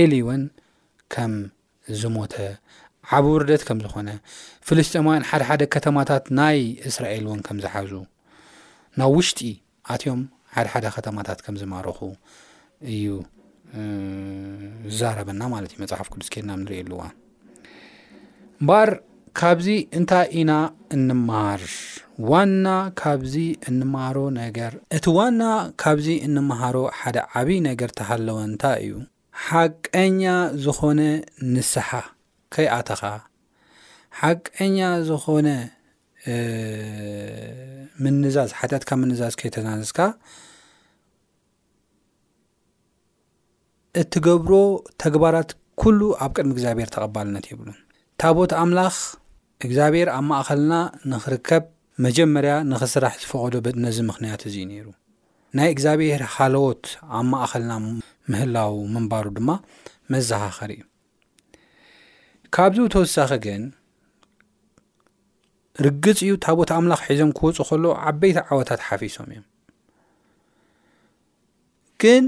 ኤሊ 0.00 0.12
እውን 0.24 0.44
ከም 1.14 1.34
ዝሞተ 2.02 2.34
ዓብ 3.16 3.24
ውርደት 3.32 3.62
ከም 3.66 3.80
ዝኾነ 3.84 4.08
ፍልስጥማያን 4.68 5.26
ሓደሓደ 5.30 5.62
ከተማታት 5.74 6.24
ናይ 6.38 6.60
እስራኤል 6.90 7.26
እውን 7.28 7.42
ከም 7.48 7.58
ዝሓዙ 7.64 7.90
ናብ 9.00 9.10
ውሽጢ 9.18 9.40
ኣትዮም 9.94 10.22
ሓደ 10.56 10.64
ሓደ 10.74 10.86
ከተማታት 10.96 11.38
ከምዝማረኹ 11.44 11.98
እዩ 12.94 13.06
ዝዛረበና 14.94 15.40
ማለት 15.54 15.70
እዩ 15.72 15.78
መፅሓፍ 15.84 16.08
ቅዱስ 16.12 16.28
ኬድና 16.34 16.50
ንሪእኣሉዋ 16.60 17.02
እምበር 18.60 18.90
ካብዚ 19.38 19.68
እንታይ 19.98 20.26
ኢና 20.40 20.52
እንመሃር 20.96 21.64
ዋና 22.30 22.66
ካብዚ 23.00 23.34
እንማሃሮ 23.70 24.18
ነገር 24.42 24.72
እቲ 24.98 25.06
ዋና 25.18 25.42
ካብዚ 25.82 26.08
እንማሃሮ 26.28 26.76
ሓደ 27.00 27.16
ዓብይ 27.40 27.58
ነገር 27.68 27.90
ተሃለወ 27.98 28.38
ንታይ 28.52 28.78
እዩ 28.86 28.92
ሓቀኛ 29.48 30.22
ዝኮነ 30.66 31.00
ንስሓ 31.54 31.90
ከይኣተኻ 32.54 33.02
ሓቀኛ 34.20 34.78
ዝኮነ 35.10 35.48
ምንዛዝ 38.04 38.50
ሓትኣትካ 38.60 38.90
ምንዛዝ 39.02 39.34
ከተዛናዘዝካ 39.40 39.98
እትገብሮ 44.00 44.52
ተግባራት 45.02 45.50
ኩሉ 45.80 46.00
ኣብ 46.24 46.30
ቅድሚ 46.36 46.50
እግዚኣብሔር 46.56 46.88
ተቐባልነት 46.94 47.46
ይብሉ 47.50 47.68
ታቦት 48.22 48.52
ኣምላኽ 48.62 48.96
እግዚኣብሔር 49.66 50.08
ኣብ 50.16 50.24
ማእኸልና 50.30 50.74
ንክርከብ 51.12 51.64
መጀመርያ 52.04 52.54
ንክስራሕ 52.70 53.14
ዝፈቀዶ 53.22 53.56
ነዚ 53.84 53.98
ምክንያት 54.10 54.42
እዚ 54.48 54.56
ነይሩ 54.72 54.86
ናይ 55.58 55.68
እግዚኣብሔር 55.74 56.22
ሃለወት 56.34 56.84
ኣብ 57.18 57.24
ማእኸልና 57.32 57.74
ምህላው 58.32 58.74
ምንባሩ 58.96 59.26
ድማ 59.38 59.50
መዘሓኸሪ 60.14 60.72
እዩ 60.80 60.84
ካብዚ 62.56 62.78
ተወሳኺ 62.94 63.30
ግን 63.46 63.62
ርግፅ 65.84 66.18
እዩ 66.24 66.32
ታቦት 66.44 66.70
ኣምላኽ 66.76 67.00
ሒዞም 67.12 67.30
ክወፁእ 67.38 67.66
ከሎ 67.68 67.84
ዓበይቲ 68.10 68.38
ዓወታት 68.48 68.80
ሓፊሶም 68.86 69.26
እዮም 69.32 69.44
ግን 72.02 72.24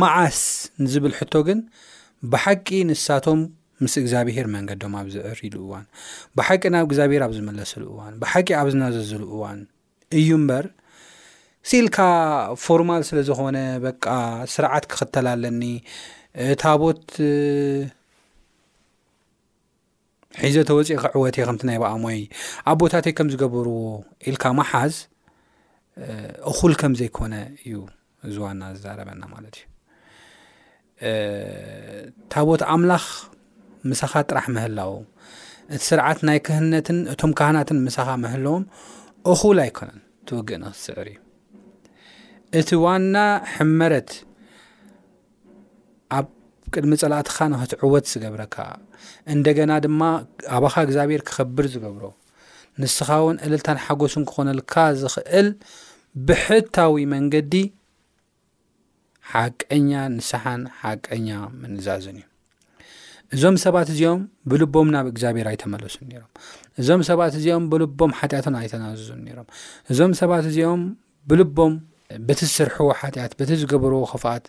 መዓስ 0.00 0.38
ንዝብል 0.82 1.14
ሕቶ 1.18 1.34
ግን 1.48 1.60
ብሓቂ 2.32 2.66
ንሳቶም 2.88 3.40
ምስ 3.84 3.94
እግዚኣብሄር 4.02 4.46
መንገዶም 4.54 4.94
ኣብ 5.00 5.06
ዝዕር 5.14 5.38
ኢሉ 5.46 5.54
እዋን 5.66 5.84
ብሓቂ 6.38 6.62
ናብ 6.74 6.84
እግዚኣብሄር 6.88 7.22
ኣብ 7.26 7.32
ዝመለሰሉ 7.38 7.82
እዋን 7.94 8.14
ብሓቂ 8.22 8.48
ኣብዝናዘዝሉ 8.62 9.22
እዋን 9.36 9.58
እዩ 10.20 10.28
እምበር 10.38 10.66
ስኢልካ 11.68 11.98
ፎርማል 12.64 13.02
ስለዝኮነ 13.08 13.58
በ 13.84 13.92
ስርዓት 14.54 14.84
ክኽተልለኒ 14.90 15.62
ታቦት 16.64 17.04
ሒዘ 20.44 20.56
ተወፂኢ 20.68 20.96
ከ 21.02 21.04
ዕወት 21.18 21.34
የ 21.38 21.42
ከምቲ 21.48 21.62
ናይ 21.68 21.78
በኣ 21.82 21.92
ሞይ 22.04 22.18
ኣብ 22.70 22.76
ቦታትይ 22.80 23.12
ከም 23.18 23.28
ዝገብርዎ 23.32 23.78
ኢልካ 24.28 24.44
መሓዝ 24.58 24.94
እኩል 26.50 26.72
ከም 26.80 26.92
ዘይኮነ 27.00 27.34
እዩ 27.66 27.76
እዚ 28.28 28.34
ዋና 28.44 28.62
ዝዛረበና 28.76 29.22
ማለት 29.34 29.56
እዩ 29.58 29.64
ታቦት 32.34 32.62
ኣምላኽ 32.74 33.06
ምሳኻ 33.90 34.12
ጥራሕ 34.30 34.46
ምህላዉ 34.56 34.92
እቲ 35.74 35.82
ስርዓት 35.88 36.20
ናይ 36.28 36.38
ክህነትን 36.46 36.98
እቶም 37.12 37.32
ካህናትን 37.38 37.78
ምሳኻ 37.86 38.08
ምህለዎም 38.24 38.64
እኹል 39.32 39.58
ኣይኮነን 39.66 40.00
ትውግእ 40.28 40.58
ንክትስዕር 40.62 41.08
እዩ 41.14 41.18
እቲ 42.58 42.68
ዋና 42.86 43.16
ሕመረትኣ 43.54 44.12
ቅድሚ 46.74 46.92
ፀላእትካ 47.02 47.36
ንኽትዕወት 47.52 48.04
ዝገብረካ 48.12 48.56
እንደገና 49.32 49.72
ድማ 49.84 50.00
ኣብኻ 50.56 50.74
እግዚኣብሔር 50.86 51.22
ክኸብር 51.28 51.66
ዝገብሮ 51.74 52.04
ንስኻ 52.82 53.08
እውን 53.22 53.36
ዕለልታን 53.46 53.78
ሓጎሱን 53.84 54.24
ክኾነልካ 54.30 54.74
ዝኽእል 55.00 55.48
ብሕታዊ 56.28 57.04
መንገዲ 57.14 57.54
ሓቀኛ 59.32 59.90
ንስሓን 60.16 60.62
ሓቀኛ 60.82 61.28
ምንዛዝን 61.60 62.18
እዩ 62.20 62.26
እዞም 63.34 63.56
ሰባት 63.62 63.88
እዚኦም 63.94 64.20
ብልቦም 64.50 64.88
ናብ 64.94 65.06
እግዚኣብሔር 65.12 65.46
ኣይተመለሱ 65.52 65.96
ኒሮም 66.10 66.30
እዞም 66.80 67.00
ሰባት 67.08 67.32
እዚኦም 67.38 67.64
ብልቦም 67.72 68.12
ሓጢኣትን 68.18 68.56
ኣይተናዘዙን 68.60 69.20
ኒሮም 69.28 69.48
እዞም 69.92 70.12
ሰባት 70.20 70.44
እዚኦም 70.50 70.82
ብልቦም 71.30 71.72
በቲ 72.26 72.40
ዝስርሕዎ 72.50 72.88
ሓጢኣት 73.00 73.32
በቲ 73.40 73.50
ዝገብርዎ 73.62 74.02
ክፍኣት 74.12 74.44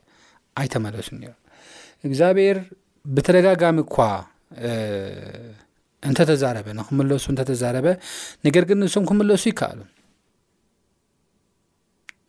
ኣይተመለሱ 0.62 1.08
ኒሮም 1.22 1.40
እግዚኣብሔር 2.08 2.58
ብተደጋጋሚ 3.16 3.78
እኳ 3.86 3.96
እንተተዛረበ 6.10 6.68
ንክመለሱ 6.80 7.26
እንተተዛረበ 7.34 7.88
ነገር 8.46 8.64
ግን 8.70 8.78
ንሶም 8.84 9.06
ክመለሱ 9.10 9.44
ይከኣሉን 9.52 9.90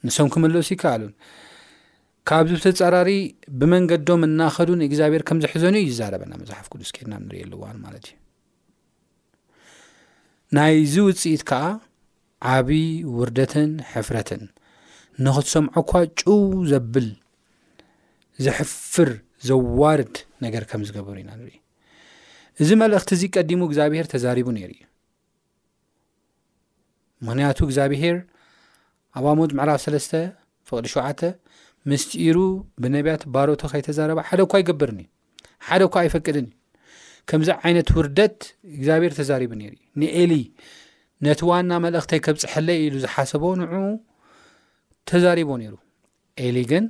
ንሶም 0.07 0.29
ክመለሱ 0.35 0.69
ይከኣሉን 0.75 1.13
ካብዚ 2.29 2.53
ብተፀራሪ 2.61 3.11
ብመንገዶ 3.61 4.09
መናኸዱ 4.23 4.69
ንእግዚኣብሔር 4.81 5.23
ከምዝሕዘኑ 5.29 5.75
ይዛረበና 5.85 6.33
መዝሓፍ 6.43 6.67
ቅዱስ 6.73 6.91
ኬድና 6.97 7.13
ንሪኢ 7.25 7.41
ኣለዋን 7.47 7.79
ማለት 7.87 8.07
እዩ 8.11 8.15
ናይዚ 10.57 10.95
ውፅኢት 11.07 11.43
ከዓ 11.49 11.63
ዓብይ 12.55 12.85
ውርደትን 13.19 13.71
ሕፍረትን 13.93 14.43
ንኽትሰምዖ 15.27 15.73
እኳ 15.85 15.93
ጩው 16.21 16.37
ዘብል 16.71 17.09
ዝሕፍር 18.47 19.09
ዘዋርድ 19.47 20.15
ነገር 20.45 20.63
ከም 20.71 20.83
ዝገብሩ 20.89 21.17
ኢና 21.23 21.31
ንሪኢ 21.41 21.57
እዚ 22.63 22.71
መልእኽቲ 22.83 23.11
እዚ 23.17 23.23
ቀዲሙ 23.37 23.61
እግዚኣብሄር 23.69 24.07
ተዛሪቡ 24.13 24.49
ነይሩ 24.57 24.71
እዩ 24.77 24.85
ምክንያቱ 27.27 27.59
እግዚኣብሄር 27.69 28.17
ኣባሞዝ 29.19 29.51
ምዕራፍ 29.59 29.81
ሰለስተ 29.85 30.13
ፍቅዲ 30.69 30.87
ሸውዓተ 30.95 31.21
ምስትኢሩ 31.91 32.39
ብነብያት 32.83 33.23
ባሮቶ 33.35 33.63
ከይተዛረባ 33.73 34.21
ሓደኳ 34.29 34.53
ይገበርን 34.63 34.99
እዩ 35.05 35.09
ሓደኳ 35.69 35.95
ኣይፈቅድን 36.03 36.47
እዩ 36.49 36.55
ከምዚ 37.31 37.49
ዓይነት 37.67 37.89
ውርደት 37.99 38.39
እግዚኣብሄር 38.77 39.13
ተዛሪቡ 39.21 39.51
ነሩ 39.63 39.73
እዩ 39.79 39.85
ንኤሊ 40.03 40.35
ነቲ 41.27 41.41
ዋና 41.51 41.71
መልእክተይ 41.85 42.21
ከብፅሐለይ 42.27 42.79
ኢሉ 42.87 42.97
ዝሓስቦ 43.05 43.43
ንዑኡ 43.61 43.87
ተዛሪቦ 45.11 45.51
ነይሩ 45.63 45.75
ኤሊ 46.47 46.57
ግን 46.71 46.85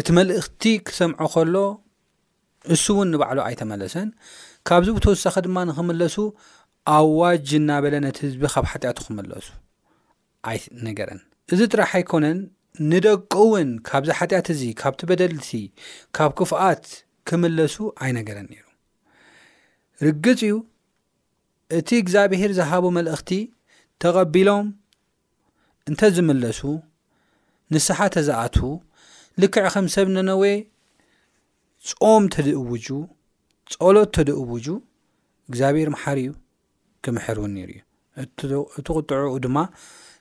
እቲ 0.00 0.06
መልእኽቲ 0.18 0.62
ክሰምዖ 0.88 1.18
ከሎ 1.32 1.56
ንሱ 2.70 2.84
እውን 2.94 3.08
ንባዕሉ 3.12 3.38
ኣይተመለሰን 3.48 4.08
ካብዝ 4.68 4.88
ተወሳኺ 5.04 5.34
ድማ 5.46 5.56
ንክመለሱ 5.68 6.16
ኣዋጅ 6.96 7.48
እናበለ 7.60 7.94
ነቲ 8.04 8.18
ህዝቢ 8.26 8.42
ካብ 8.54 8.64
ሓጢኣቱ 8.70 8.96
ክመለሱ 9.08 9.48
ኣይ 10.50 10.58
ነገረን 10.86 11.20
እዚ 11.52 11.60
ጥራሕ 11.72 11.90
ኣይኮነን 11.98 12.38
ንደቁ 12.90 13.32
እውን 13.46 13.70
ካብዚ 13.88 14.08
ሓጢኣት 14.18 14.46
እዚ 14.54 14.62
ካብቲ 14.82 15.00
በደልቲ 15.10 15.50
ካብ 16.18 16.30
ክፍኣት 16.38 16.86
ክምለሱ 17.30 17.74
ኣይነገረን 18.06 18.46
ኒሩ 18.52 18.64
ርግፅ 20.06 20.40
እዩ 20.48 20.54
እቲ 21.78 21.88
እግዚኣብሄር 22.04 22.52
ዝሃቦ 22.60 22.84
መልእኽቲ 22.98 23.30
ተቐቢሎም 24.04 24.66
እንተ 25.90 26.00
ዝመለሱ 26.16 26.60
ንስሓተ 27.74 28.14
ዝኣት 28.30 28.56
ልክዕ 29.40 29.64
ከም 29.74 29.86
ሰብ 29.94 30.08
ነነዌ 30.14 30.42
ጾም 31.90 32.24
ተድእውጁ 32.32 32.88
ፀሎት 33.74 34.10
ተድእውጁ 34.16 34.66
እግዚኣብሔር 35.50 35.88
ማሓር 35.94 36.18
እዩ 36.22 36.30
ክምሕር 37.04 37.36
እውን 37.40 37.52
ነይሩ 37.58 37.70
እዩ 38.22 38.54
እትቁጥዕኡ 38.80 39.32
ድማ 39.44 39.58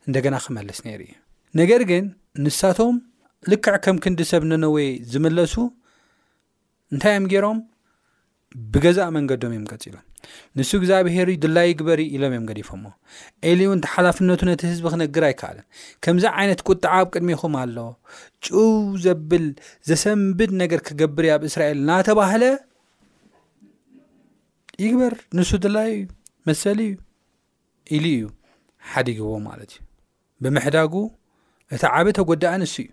እንደገና 0.07 0.35
ክመልስ 0.45 0.79
ነይሩ 0.85 1.01
እዩ 1.07 1.13
ነገር 1.61 1.81
ግን 1.89 2.05
ንሳቶም 2.45 2.95
ልክዕ 3.53 3.75
ከም 3.87 3.97
ክንዲ 4.05 4.21
ሰብ 4.31 4.43
ነነዌ 4.51 4.77
ዝመለሱ 5.13 5.55
እንታይ 6.93 7.15
እዮም 7.17 7.27
ገይሮም 7.33 7.59
ብገዛእ 8.73 9.11
መንገዶም 9.17 9.51
እዮምቀፂሎም 9.57 10.05
ንሱ 10.57 10.69
እግዚኣብሄር 10.79 11.29
ድላይ 11.43 11.67
ይግበር 11.71 11.99
ኢሎም 12.05 12.33
እዮም 12.35 12.45
ገዲፎሞ 12.49 12.83
ኤሊ 13.49 13.59
እውን 13.67 13.79
ተ 13.85 13.89
ሓላፍነቱ 13.93 14.41
ነቲ 14.49 14.61
ህዝቢ 14.71 14.83
ክነግር 14.93 15.23
ኣይከኣለን 15.29 15.65
ከምዚ 16.03 16.25
ዓይነት 16.39 16.61
ቁጥዓ 16.69 16.91
ኣብ 17.01 17.07
ቅድሚኹም 17.13 17.53
ኣሎ 17.61 17.75
ጩው 18.47 18.63
ዘብል 19.05 19.45
ዘሰንብድ 19.89 20.51
ነገር 20.63 20.81
ክገብር 20.89 21.25
ኣብ 21.35 21.43
እስራኤል 21.49 21.79
እናተባህለ 21.83 22.43
ይግበር 24.83 25.15
ንሱ 25.39 25.51
ድላይ 25.65 25.91
ዩ 25.99 26.03
መሰሊ 26.49 26.79
እዩ 26.89 26.93
ኢሉ 27.97 28.05
እዩ 28.17 28.23
ሓዲግዎም 28.91 29.43
ማለት 29.49 29.71
እዩ 29.75 29.81
ብምሕዳጉ 30.43 30.93
እቲ 31.75 31.83
ዓብ 31.97 32.07
ተጎዳእ 32.19 32.55
ንሱ 32.63 32.75
እዩ 32.85 32.89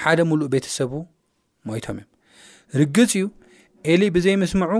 ሓደ 0.00 0.18
ሙሉእ 0.30 0.50
ቤተሰቡ 0.54 0.92
ሞይቶም 1.68 1.96
እዮም 2.00 2.10
ርግፅ 2.80 3.12
እዩ 3.18 3.26
ኤሊ 3.90 4.02
ብዘይምስሙዑ 4.14 4.72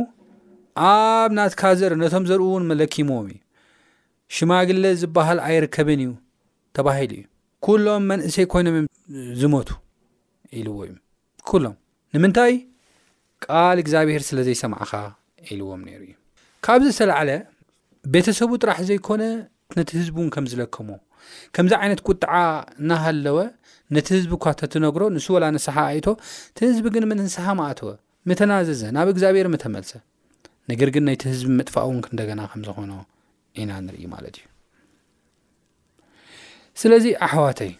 ኣብ 0.85 1.31
ናትካዘር 1.37 1.93
ነቶም 2.03 2.25
ዘርእእውን 2.29 2.65
መለኪሞዎም 2.71 3.27
እዩ 3.33 3.37
ሽማግለ 4.37 4.83
ዝበሃል 5.01 5.39
ኣይርከብን 5.49 6.01
እዩ 6.05 6.11
ተባሂሉ 6.77 7.12
እዩ 7.19 7.23
ኩሎም 7.67 8.03
መንእሰ 8.11 8.37
ኮይኖም 8.53 8.75
ም 8.83 8.87
ዝመቱ 9.41 9.69
ኢልዎ 10.59 10.77
እዩ 10.87 11.57
ሎም 11.65 11.77
ንምንታይ 12.17 12.55
ቃል 13.45 13.79
እግዚኣብሔር 13.83 14.23
ስለዘይሰምዓካ 14.29 14.93
ኢልዎም 15.51 15.81
ነሩ 15.89 16.01
እዩ 16.09 16.12
ካብዚ 16.67 16.89
ዝተላዓለ 16.97 17.31
ቤተሰቡ 18.15 18.51
ጥራሕ 18.62 18.79
ዘይኮነ 18.91 19.23
ነቲ 19.77 19.89
ህዝብእውን 20.01 20.29
ከም 20.35 20.45
ዝለከሞ 20.51 20.89
ከምዚ 21.57 21.73
ዓይነት 21.85 22.01
ቁጥዓ 22.09 22.33
እናሃለወ 22.83 23.39
ነቲ 23.97 24.07
ህዝቢ 24.17 24.33
እኳ 24.39 24.45
እተትነግሮ 24.57 25.03
ንሱ 25.15 25.27
ወላ 25.37 25.45
ነስሓ 25.57 25.77
ኣይቶ 25.93 26.07
ትህዝቢ 26.59 26.87
ግን 26.97 27.07
ምንስሓ 27.12 27.47
ማእተወ 27.61 27.93
መተናዘዘ 28.31 28.83
ናብ 28.97 29.09
እግዚኣብሔር 29.15 29.49
መተመልሰ 29.55 29.91
ነገር 30.70 30.88
ግን 30.94 31.05
ናይቲ 31.09 31.22
ህዝቢ 31.33 31.48
ምጥፋቅ 31.59 31.85
እውን 31.88 31.98
ክንደገና 32.05 32.40
ከምዝኮኖ 32.52 32.92
ኢና 33.62 33.72
ንርኢ 33.87 34.05
ማለት 34.14 34.37
እዩ 34.40 34.44
ስለዚ 36.81 37.05
ኣሕዋተይ 37.26 37.72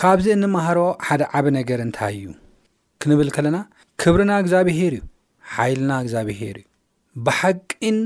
ካብዚ 0.00 0.26
እኒምሃሮ 0.36 0.78
ሓደ 1.06 1.22
ዓበ 1.38 1.46
ነገር 1.58 1.80
እንታይ 1.86 2.14
እዩ 2.18 2.28
ክንብል 3.02 3.30
ከለና 3.36 3.58
ክብርና 4.02 4.32
እግዚኣብሄር 4.42 4.92
እዩ 4.98 5.02
ሓይልና 5.54 5.90
እግዚኣብሄር 6.04 6.56
እዩ 6.62 6.68
ብሓቂን 7.26 7.98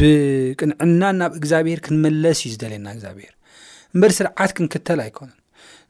ብቅንዕናን 0.00 1.16
ናብ 1.22 1.32
እግዚኣብሄር 1.40 1.80
ክንመለስ 1.86 2.40
እዩ 2.44 2.52
ዝደልየና 2.54 2.88
እግዚኣብሄር 2.96 3.32
እምበሪ 3.94 4.12
ስርዓት 4.18 4.50
ክንክተል 4.56 5.00
ኣይኮነን 5.06 5.38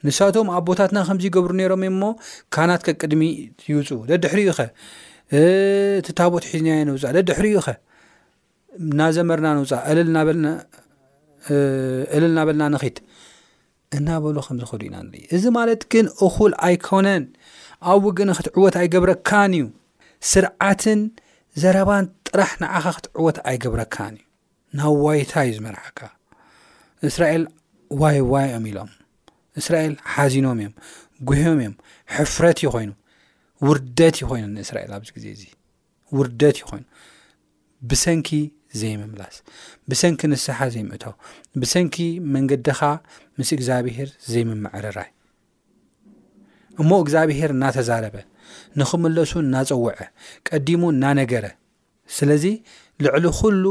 ንሳቶም 0.04 0.48
ኣብ 0.56 0.64
ቦታትና 0.68 0.98
ከምዚ 1.08 1.24
ገብሩ 1.36 1.50
ነይሮምእ 1.60 1.90
እሞ 1.94 2.02
ካናት 2.54 2.82
ከቅድሚ 2.86 3.22
ይውፅ 3.70 3.88
ደድሕሪዩ 4.10 4.48
ኸ 4.58 4.66
ቲታቦት 6.06 6.44
ሒዝኒ 6.50 6.68
ንውፃእ 6.88 7.12
ደድሕሪዩ 7.16 7.54
ኸ 7.66 7.70
ናዘመርና 9.00 9.46
ንውፃእ 9.58 9.80
ዕልል 12.14 12.26
እናበልና 12.30 12.62
ንኽት 12.74 12.96
እናበሉ 13.96 14.36
ከምዝክዱ 14.46 14.82
ኢና 14.88 14.96
ንርኢ 15.06 15.22
እዚ 15.36 15.44
ማለት 15.56 15.82
ግን 15.92 16.06
እኩል 16.26 16.52
ኣይኮነን 16.66 17.24
ኣብ 17.92 18.02
ውግን 18.08 18.30
ክትዕወት 18.38 18.74
ኣይገብረካን 18.80 19.52
እዩ 19.58 19.64
ስርዓትን 20.32 21.00
ዘረባን 21.62 22.06
ጥራሕ 22.28 22.50
ንዓኻ 22.62 22.84
ክትዕወት 22.96 23.36
ኣይገብረካን 23.50 24.14
እዩ 24.20 24.24
ናብ 24.78 24.94
ዋይታ 25.06 25.32
እዩ 25.48 25.54
ዝመርሓካ 25.58 25.98
እስራኤል 27.10 27.44
ዋይዋይ 28.02 28.48
ኦም 28.58 28.64
ኢሎም 28.70 28.90
እስራኤል 29.60 29.94
ሓዚኖም 30.14 30.56
እዮም 30.62 30.74
ጉሕም 31.28 31.52
እዮም 31.62 31.74
ሕፍረት 32.16 32.58
ይኮይኑ 32.66 32.90
ውርደት 33.66 34.16
ይኮይኑ 34.22 34.44
ንእስራኤል 34.56 34.90
ኣብዚ 34.96 35.10
ግዜ 35.16 35.26
እ 35.34 35.48
ውርደት 36.18 36.56
ይኮይኑ 36.62 36.84
ብሰንኪ 37.90 38.28
ዘይምምላስ 38.80 39.36
ብሰንኪ 39.90 40.20
ንስሓ 40.32 40.58
ዘይምእቶ 40.74 41.04
ብሰንኪ 41.60 41.96
መንገዲኻ 42.34 42.80
ምስ 43.38 43.48
እግዚኣብሄር 43.56 44.10
ዘይምመዕርራይ 44.32 45.10
እሞ 46.82 46.90
እግዚኣብሄር 47.04 47.50
እናተዛረበ 47.56 48.16
ንኽምለሱ 48.80 49.32
እናፀውዐ 49.44 49.98
ቀዲሙ 50.48 50.82
እናነገረ 50.94 51.44
ስለዚ 52.16 52.44
ልዕሊ 53.04 53.24
ኩሉ 53.38 53.64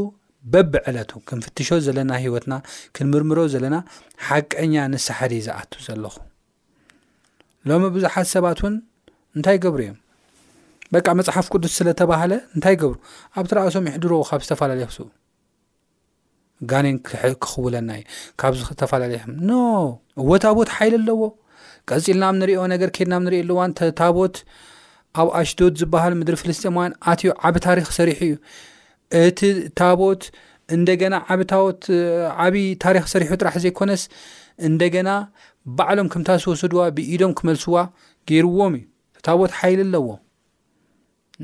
በብዕለቱ 0.54 1.12
ክንፍትሾ 1.30 1.70
ዘለና 1.86 2.12
ሂወትና 2.24 2.54
ክንምርምሮ 2.96 3.40
ዘለና 3.54 3.76
ሓቀኛ 4.28 4.74
ንሳሓደ 4.94 5.34
ዝኣቱ 5.46 5.72
ዘለኹ 5.88 6.16
ሎሚ 7.70 7.84
ብዙሓት 7.96 8.28
ሰባት 8.34 8.60
እውን 8.64 8.76
እንታይ 9.38 9.58
ገብሩ 9.64 9.80
እዮም 9.86 9.96
በቃ 10.96 11.08
መፅሓፍ 11.20 11.46
ቅዱስ 11.54 11.72
ስለተባሃለ 11.80 12.34
እንታይ 12.56 12.76
ገብሩ 12.82 12.98
ኣብቲ 13.40 13.52
ረእሶም 13.58 13.88
ይሕድሮ 13.90 14.12
ካብ 14.30 14.42
ዝተፈላለዩሱ 14.48 15.00
ጋኔን 16.72 16.98
ክኽውለና 17.08 17.90
እዩ 18.00 18.06
ካብ 18.42 18.54
ዝተፈላለዩኩ 18.60 19.26
ኖ 19.50 19.58
እወታቦት 20.24 20.70
ሓይለ 20.76 20.96
ኣለዎ 21.02 21.24
ቀፂልናብ 21.90 22.34
ንሪኦ 22.42 22.62
ነገር 22.74 22.90
ከይድና 22.98 23.16
ንሪእ 23.26 23.42
ኣሉዋን 23.46 23.72
ተታቦት 23.80 24.36
ኣብ 25.22 25.28
ኣሽዶድ 25.40 25.74
ዝበሃል 25.82 26.14
ምድሪ 26.20 26.36
ፍልስጥማ 26.44 26.78
ውያን 26.82 26.96
ኣትዮ 27.14 27.32
ዓበ 27.48 27.56
ታሪክ 27.66 27.88
ሰሪሑ 27.98 28.20
እዩ 28.28 28.34
እቲ 29.24 29.40
ታቦት 29.80 30.24
እንደገና 30.76 31.16
ዓብታዎት 31.34 31.84
ዓብይ 32.46 32.68
ታሪክ 32.84 33.06
ሰሪሑ 33.14 33.32
ጥራሕ 33.42 33.56
ዘይኮነስ 33.66 34.04
እንደገና 34.68 35.10
ባዕሎም 35.78 36.08
ከምታ 36.14 36.30
ስወስድዋ 36.44 36.82
ብኢዶም 36.98 37.32
ክመልስዋ 37.40 37.76
ገይርዎም 38.30 38.76
እዩ 38.80 38.86
ታቦት 39.28 39.52
ሓይል 39.60 39.80
ኣለዎ 39.86 40.08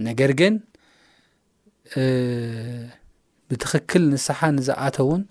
ነገር 0.08 0.32
ግን 0.40 0.56
ብትክክል 3.52 4.04
ንስሓ 4.16 4.40
ንዝኣተውን 4.58 5.24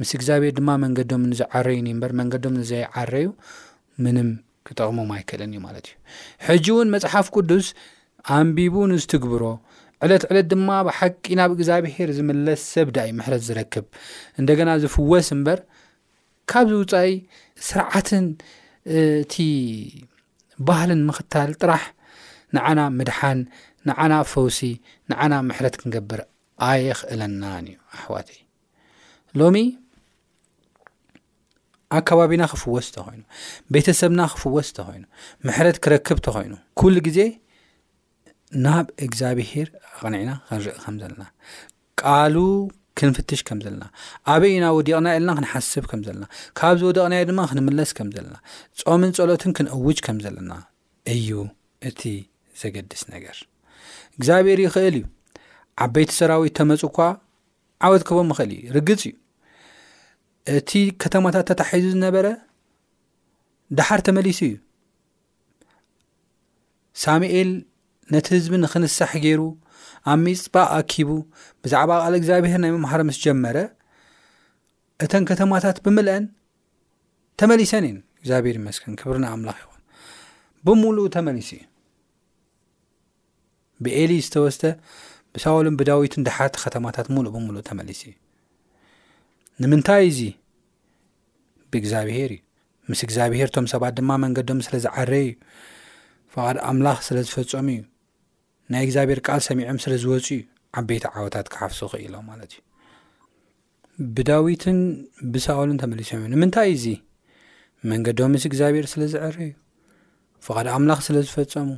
ምስ 0.00 0.10
እግዚኣብኤር 0.18 0.52
ድማ 0.58 0.70
መንገዶም 0.84 1.22
ንዝዓረዩምበር 1.30 2.10
መንገዶም 2.20 2.54
ንዘይዓረዩ 2.62 3.26
ምንም 4.04 4.28
ክጠቕሞም 4.66 5.10
ኣይክእለን 5.14 5.52
እዩ 5.54 5.60
ማለት 5.66 5.86
እዩ 5.90 5.94
ሕጂ 6.48 6.66
እውን 6.74 6.88
መፅሓፍ 6.94 7.26
ቅዱስ 7.36 7.66
ኣንቢቡ 8.36 8.74
ንዝትግብሮ 8.92 9.42
ዕለት 10.06 10.22
ዕለት 10.30 10.46
ድማ 10.52 10.68
ብሓቂ 10.86 11.24
ናብ 11.38 11.50
እግዚኣብሄር 11.54 12.08
ዝምለስ 12.16 12.62
ሰብዳይ 12.74 13.08
ምሕረት 13.18 13.42
ዝረክብ 13.46 13.86
እንደገና 14.40 14.68
ዝፍወስ 14.82 15.28
እምበር 15.36 15.58
ካብዚውፃኢ 16.50 17.08
ስርዓትን 17.68 18.26
እቲ 18.98 19.34
ባህልን 20.68 21.02
ምክታል 21.08 21.50
ጥራሕ 21.62 21.84
ንዓና 22.58 22.80
ምድሓን 22.98 23.40
ንዓና 23.90 24.12
ፈውሲ 24.32 24.60
ንዓና 25.12 25.32
ምሕረት 25.48 25.74
ክንገብር 25.80 26.20
ኣየክእለናን 26.68 27.66
እዩ 27.72 27.76
ኣሕዋትዩ 27.96 28.38
ሎሚ 29.40 29.56
ኣከባቢና 31.98 32.42
ክፍወስ 32.52 32.86
እተኮይኑ 32.90 33.22
ቤተሰብና 33.74 34.20
ክፍወስ 34.32 34.70
ተኮይኑ 34.78 35.04
ምሕረት 35.48 35.76
ክረክብ 35.84 36.18
ተኮይኑዜ 36.26 37.18
ናብ 38.66 38.86
እግዚኣብሄር 39.06 39.68
ኣቕኒዕና 39.94 40.30
ክንርኢ 40.48 40.74
ከም 40.84 40.96
ዘለና 41.02 41.24
ቃሉ 42.00 42.36
ክንፍትሽ 42.98 43.40
ከም 43.48 43.58
ዘለና 43.64 43.84
ኣበይዩና 44.32 44.66
ወዲቕና 44.76 45.08
የለና 45.16 45.32
ክንሓስብ 45.38 45.84
ከም 45.90 46.00
ዘለና 46.06 46.24
ካብ 46.58 46.74
ዝወደቕናየ 46.80 47.26
ድማ 47.30 47.40
ክንምለስ 47.50 47.90
ከም 47.98 48.08
ዘለና 48.16 48.36
ጾምን 48.82 49.12
ፀሎትን 49.18 49.52
ክንአውጅ 49.58 49.98
ከም 50.06 50.18
ዘለና 50.24 50.52
እዩ 51.14 51.30
እቲ 51.90 52.02
ዘገድስ 52.62 53.02
ነገር 53.14 53.36
እግዚኣብሄር 54.18 54.60
ይክእል 54.66 54.96
እዩ 55.00 55.04
ዓበይቲ 55.84 56.10
ሰራዊት 56.20 56.54
ተመፁ 56.60 56.82
ኳ 56.96 57.08
ዓወት 57.86 58.04
ከቦም 58.10 58.30
ይክእል 58.34 58.50
እዩ 58.58 58.66
ርግፅ 58.76 59.04
እዩ 59.10 59.16
እቲ 60.58 60.70
ከተማታት 61.02 61.46
ተታሒዙ 61.50 61.86
ዝነበረ 61.94 62.26
ደሓር 63.78 64.00
ተመሊሱ 64.08 64.40
እዩ 64.50 64.56
ሳሙኤል 67.04 67.50
ነቲ 68.14 68.26
ህዝቢ 68.36 68.52
ንክንሳሕ 68.62 69.10
ገይሩ 69.24 69.40
ኣብ 70.10 70.18
ሚፅባቅ 70.26 70.68
ኣኪቡ 70.80 71.08
ብዛዕባ 71.62 71.90
ቃልእ 72.02 72.18
እግዚኣብሄር 72.20 72.60
ናይ 72.62 72.70
መምሃር 72.76 73.00
ምስ 73.08 73.16
ጀመረ 73.24 73.56
እተን 75.04 75.24
ከተማታት 75.30 75.78
ብምልአን 75.86 76.24
ተመሊሰን 77.40 77.84
እ 77.88 77.92
እግዚኣብሄር 78.20 78.56
መስከን 78.66 78.94
ክብርና 79.00 79.26
ኣምላኽ 79.34 79.58
ይኹን 79.64 79.82
ብሙሉእ 80.68 81.08
ተመሊስ 81.16 81.48
እዩ 81.56 81.64
ብኤሊ 83.84 84.12
ዝተወስተ 84.26 84.62
ብሳውሎን 85.34 85.76
ብዳዊት 85.80 86.14
ዳሓርቲ 86.28 86.56
ከተማታት 86.64 87.08
ሙሉእ 87.16 87.34
ብምሉእ 87.36 87.64
ተመሊስ 87.68 88.00
እዩ 88.08 88.14
ንምንታይ 89.62 90.02
እዚ 90.12 90.20
ብእግዚኣብሄር 91.72 92.32
እዩ 92.38 92.42
ምስ 92.90 93.00
እግዚኣብሄር 93.08 93.48
እቶም 93.52 93.66
ሰባት 93.74 93.94
ድማ 94.00 94.10
መንገዶም 94.24 94.60
ስለዝዓረየ 94.68 95.28
እዩ 95.28 95.36
ፈቃድ 96.34 96.56
ኣምላኽ 96.72 96.98
ስለዝፈፀሙ 97.10 97.68
እዩ 97.76 97.80
ናይ 98.72 98.82
እግዚብሔር 98.86 99.18
ቃል 99.26 99.40
ሰሚዖም 99.48 99.78
ስለዝወፁ 99.82 100.24
እዩ 100.34 100.40
ዓበይቲ 100.78 101.04
ዓወታት 101.18 101.46
ክሓፍሱ 101.52 101.78
ኽእኢሎም 101.92 102.24
ማት 102.30 102.40
እዩ 102.46 102.54
ብዳዊትን 104.16 104.78
ብሳኣሉን 105.34 105.78
ተመሊሶም 105.82 106.18
እዩ 106.22 106.28
ንምንታይ 106.32 106.68
እዚ 106.78 106.84
መንገዶም 107.90 108.30
ምስ 108.36 108.44
እግዚኣብሔር 108.48 108.86
ስለ 108.92 109.00
ዝዕር 109.12 109.36
እዩ 109.44 109.52
ፍቓዱ 110.46 110.66
ኣምላኽ 110.76 111.00
ስለ 111.06 111.16
ዝፈፀሙ 111.28 111.70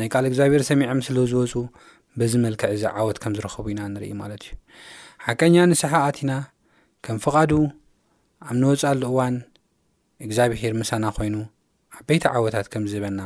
ናይ 0.00 0.08
ካል 0.14 0.24
እግዚብሔር 0.30 0.62
ሰሚዖም 0.70 1.00
ስለዝወፁ 1.08 1.54
በዚ 2.20 2.32
መልክዕ 2.44 2.68
እዚ 2.76 2.84
ዓወት 3.00 3.18
ከምዝረኸቡ 3.22 3.64
ኢና 3.74 3.80
ንርኢ 3.94 4.12
ማለት 4.22 4.42
እዩ 4.48 4.52
ሓቀኛ 5.26 5.56
ንስሓኣቲና 5.72 6.32
ከም 7.08 7.18
ፍቓዱ 7.26 7.52
ኣብ 8.48 8.54
ነወፃ 8.62 8.82
ሉ 9.00 9.04
እዋን 9.12 9.36
እግዚኣብሔር 10.26 10.74
ምሳና 10.80 11.04
ኮይኑ 11.16 11.36
ዓበይቲ 12.00 12.24
ዓወታት 12.36 12.66
ከም 12.72 12.84
ዝበና 12.94 13.20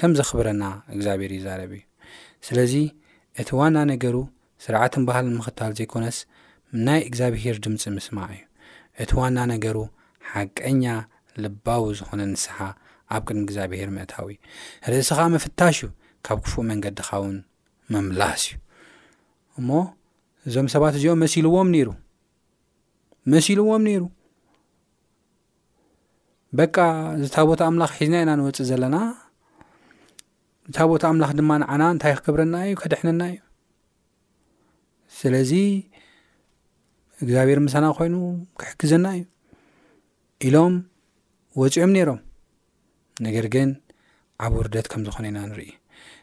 ከም 0.00 0.10
ዘኽብረና 0.20 0.62
እግዚኣብሄር 0.94 1.32
እዩዛረብ 1.36 1.72
እዩ 1.78 1.82
ስለዚ 2.46 2.74
እቲ 3.42 3.48
ዋና 3.60 3.76
ነገሩ 3.92 4.16
ስርዓትን 4.64 5.02
ባሃል 5.08 5.26
ንምኽታል 5.32 5.72
ዘይኮነስ 5.78 6.18
ናይ 6.86 7.00
እግዚኣብሄር 7.08 7.56
ድምፂ 7.64 7.82
ምስማዕ 7.96 8.28
እዩ 8.36 8.42
እቲ 9.02 9.10
ዋና 9.20 9.38
ነገሩ 9.52 9.76
ሓቀኛ 10.32 10.84
ልባዊ 11.42 11.84
ዝኾነ 11.98 12.20
ንስሓ 12.32 12.56
ኣብ 13.16 13.22
ቅድሚ 13.26 13.40
እግዚኣብሄር 13.46 13.90
ምእታዊ 13.96 14.28
እዩ 14.36 14.90
ርእስ 14.94 15.10
ኻዓ 15.16 15.26
መፍታሽ 15.34 15.78
እዩ 15.86 15.90
ካብ 16.26 16.38
ክፉእ 16.44 16.66
መንገዲኻውን 16.70 17.36
መምላስ 17.94 18.42
እዩ 18.48 18.56
እሞ 19.60 19.68
እዞም 20.48 20.66
ሰባት 20.74 20.94
እዚኦም 20.98 21.20
መሲልዎም 21.24 21.68
ነይሩ 21.74 21.88
መሲልዎም 23.32 23.82
ነይሩ 23.88 24.02
በቃ 26.58 26.76
ዝታ 27.22 27.36
ቦት 27.48 27.60
ኣምላኽ 27.66 27.92
ሒዝና 28.00 28.16
ኢና 28.24 28.30
ንወፅእ 28.38 28.66
ዘለና 28.68 28.96
ንሳ 30.70 30.76
ቦታ 30.90 31.02
ኣምላኽ 31.12 31.30
ድማ 31.38 31.50
ንዓና 31.62 31.82
እንታይ 31.94 32.12
ክክብረና 32.18 32.54
እዩ 32.66 32.70
ከድሕነና 32.80 33.22
እዩ 33.32 33.36
ስለዚ 35.18 35.52
እግዚኣብሔር 37.22 37.58
ምሳና 37.66 37.84
ኮይኑ 37.98 38.14
ክሕግዘና 38.60 39.06
እዩ 39.16 39.22
ኢሎም 40.46 40.74
ወፂኦም 41.60 41.90
ነይሮም 41.96 42.20
ነገር 43.26 43.46
ግን 43.54 43.68
ኣብ 44.46 44.52
ወርደት 44.60 44.86
ከም 44.92 45.04
ዝኾነ 45.06 45.24
ኢና 45.30 45.38
ንርኢ 45.50 45.70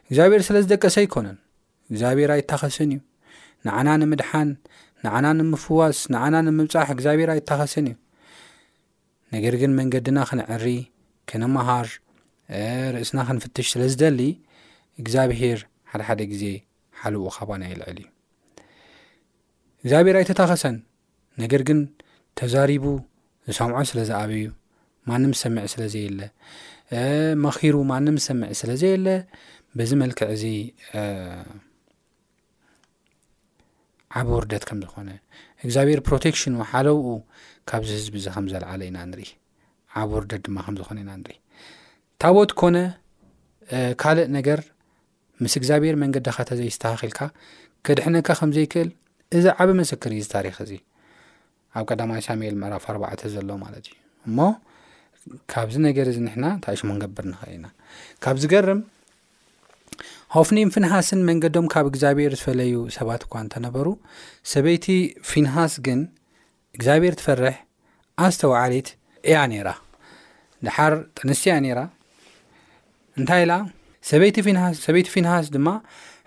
እግዚኣብሔር 0.08 0.42
ስለ 0.48 0.56
ዝደቀሰ 0.64 0.96
ኣይኮነን 1.02 1.38
እግዚኣብሔር 1.90 2.30
ኣይታኸስን 2.36 2.92
እዩ 2.94 3.00
ንዓና 3.68 3.88
ንምድሓን 4.02 4.48
ንዓና 5.06 5.26
ንምፍዋስ 5.38 5.98
ንዓና 6.16 6.34
ንምብፃሕ 6.48 6.88
እግዚኣብሔር 6.96 7.30
ኣይታኸስን 7.36 7.86
እዩ 7.92 7.96
ነገር 9.34 9.54
ግን 9.62 9.72
መንገድና 9.80 10.18
ክነዕሪ 10.30 10.66
ክነምሃር 11.30 11.88
ርእስና 12.94 13.18
ክንፍትሽ 13.28 13.66
ስለ 13.72 13.82
ዝደሊ 13.92 14.20
እግዚኣብሄር 15.02 15.58
ሓደሓደ 15.92 16.20
ግዜ 16.32 16.44
ሓለውኡ 17.00 17.30
ካብናይልዕል 17.36 17.96
እዩ 18.02 18.08
እግዚኣብሄር 19.82 20.16
ኣይተታኸሰን 20.20 20.76
ነገር 21.42 21.62
ግን 21.68 21.78
ተዛሪቡ 22.40 22.84
ዝሰምዖ 23.50 23.76
ስለ 23.90 23.98
ዝኣበዩ 24.08 24.44
ማንም 25.10 25.32
ዝሰምዒ 25.36 25.64
ስለዘየለ 25.74 26.20
መኪሩ 27.46 27.74
ማንም 27.92 28.16
ዝሰምዒ 28.20 28.50
ስለዘየለ 28.60 29.08
በዚ 29.78 29.90
መልክዕ 30.02 30.26
እዚ 30.36 30.44
ዓበ 34.18 34.28
ወርደት 34.38 34.64
ከም 34.68 34.80
ዝኾነ 34.86 35.10
እግዚኣብሄር 35.66 36.00
ፕሮቴክሽን 36.08 36.56
ሓለውኡ 36.72 37.08
ካብዚ 37.70 37.90
ህዝቢ 37.98 38.14
እዚ 38.22 38.26
ከምዘለዓለ 38.36 38.80
ኢና 38.90 38.98
ንርኢ 39.12 39.30
ዓበ 40.02 40.08
ወርደት 40.18 40.42
ድማ 40.48 40.58
ከምዝኮነ 40.66 40.98
ኢና 41.04 41.10
ንርኢ 41.20 41.36
ካቦት 42.24 42.50
ኮነ 42.60 42.76
ካልእ 44.02 44.28
ነገር 44.36 44.60
ምስ 45.44 45.54
እግዚኣብሔር 45.58 45.96
መንገዲኻ 46.02 46.36
ተዘይዝተኻኺልካ 46.50 47.18
ከድሕነካ 47.86 48.28
ከምዘይክእል 48.38 48.88
እዚ 49.36 49.44
ዓበ 49.62 49.68
መስክር 49.80 50.12
እዩ 50.16 50.20
ዚታሪክ 50.26 50.54
እዚ 50.64 50.72
ኣብ 51.78 51.84
ቀዳማይ 51.90 52.20
ሳሙኤል 52.26 52.54
ምዕራፍ 52.62 52.84
ኣርባዕተ 52.92 53.20
ዘሎ 53.34 53.48
ማለት 53.64 53.82
እዩ 53.90 53.96
እሞ 54.28 54.38
ካብዚ 55.54 55.76
ነገር 55.88 56.06
እዚ 56.12 56.18
ኒሕና 56.26 56.46
ታእሽሙ 56.66 56.88
ክንገብር 56.94 57.26
ንኽእል 57.32 57.52
ኢና 57.56 57.66
ካብ 58.26 58.38
ዚገርም 58.44 58.80
ሃፍኒን 60.36 60.72
ፍንሃስን 60.76 61.24
መንገዶም 61.30 61.68
ካብ 61.74 61.88
እግዚኣብሔር 61.92 62.36
ዝፈለዩ 62.42 62.74
ሰባት 62.98 63.22
እኳ 63.26 63.34
እንተነበሩ 63.46 63.86
ሰበይቲ 64.52 64.86
ፍንሃስ 65.32 65.74
ግን 65.88 66.00
እግዚኣብሔር 66.78 67.16
ትፈርሕ 67.22 67.54
ኣስተወዓሊት 68.28 68.90
እያ 69.30 69.36
ነይራ 69.54 69.68
ድሓር 70.68 70.96
ጥንስትእያ 71.20 71.56
ነይራ 71.66 71.82
እንታይ 73.20 73.40
ኢላ 73.44 73.54
ሰሰበይቲ 74.08 75.08
ፊንሃስ 75.14 75.48
ድማ 75.54 75.68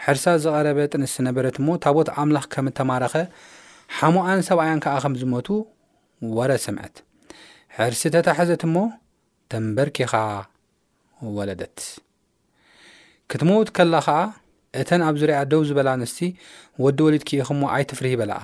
ሕርሳ 0.05 0.23
ዝቐረበ 0.43 0.79
ጥንሲ 0.93 1.13
ነበረት 1.27 1.55
እሞ 1.61 1.67
ታቦት 1.83 2.09
ኣምላኽ 2.21 2.45
ከም 2.53 2.67
እተማረኸ 2.71 3.15
ሓሙኣን 3.97 4.41
ሰብኣያን 4.47 4.81
ከዓ 4.85 4.93
ከምዝመቱ 5.03 5.47
ወረ 6.37 6.51
ሰምዐት 6.65 6.95
ሕርሲ 7.77 8.01
ተታሓዘት 8.15 8.63
ሞ 8.73 8.83
ተንበርኪኻ 9.53 10.13
ወለደት 11.37 11.79
ክትመውት 13.31 13.69
ከላ 13.79 13.95
ከዓ 14.07 14.19
እተን 14.81 15.01
ኣብ 15.07 15.15
ዝሪያ 15.21 15.37
ደው 15.51 15.61
ዝበላ 15.71 15.89
ኣንስቲ 15.99 16.19
ወዲ 16.85 16.99
ወሊት 17.05 17.23
ክኹዎ 17.29 17.61
ኣይትፍሪህ 17.75 18.13
ይበልኣ 18.15 18.39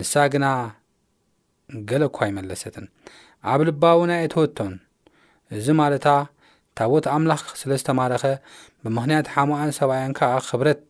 ንሳ 0.00 0.12
ግና 0.32 0.46
ገለኳ 1.90 2.16
ኣይመለሰትን 2.26 2.86
ኣብ 3.52 3.60
ልባው 3.68 3.98
ና 4.10 4.18
የተወቶን 4.24 4.74
እዚ 5.58 5.66
ማለታ 5.82 6.08
ታቦት 6.78 7.06
ኣምላኽ 7.14 7.40
ስለ 7.60 7.70
ዝተማረኸ 7.80 8.24
ብምክንያት 8.84 9.28
ሓሙኣ 9.34 9.60
ሰብያን 9.78 10.12
ከዓ 10.18 10.32
ክብረት 10.48 10.80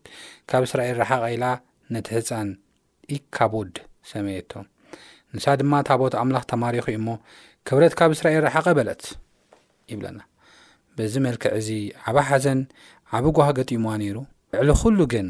ካብ 0.49 0.63
እስራኤል 0.67 0.95
ረሓቀ 1.01 1.23
ኢላ 1.35 1.45
ነቲ 1.93 2.07
ህፃን 2.15 2.49
ኢካቦድ 3.15 3.73
ሰመየቶ 4.09 4.51
ንሳ 5.35 5.45
ድማ 5.61 5.73
ታቦት 5.89 6.13
ኣምላኽ 6.21 6.43
ተማሪኹኡ 6.53 6.87
እሞ 6.99 7.07
ክብረት 7.69 7.93
ካብ 7.99 8.11
እስራኤል 8.17 8.41
ረሓቐ 8.47 8.67
በለት 8.79 9.03
ይብለና 9.91 10.19
በዚ 10.97 11.13
መልክዕ 11.27 11.49
እዚ 11.59 11.69
ዓባ 12.11 12.17
ሓዘን 12.29 12.61
ዓብ 13.17 13.25
ጓህ 13.37 13.49
ገጢሞዋ 13.59 13.93
ነይሩ 14.03 14.17
ልዕሊ 14.55 14.69
ኩሉ 14.81 14.99
ግን 15.13 15.27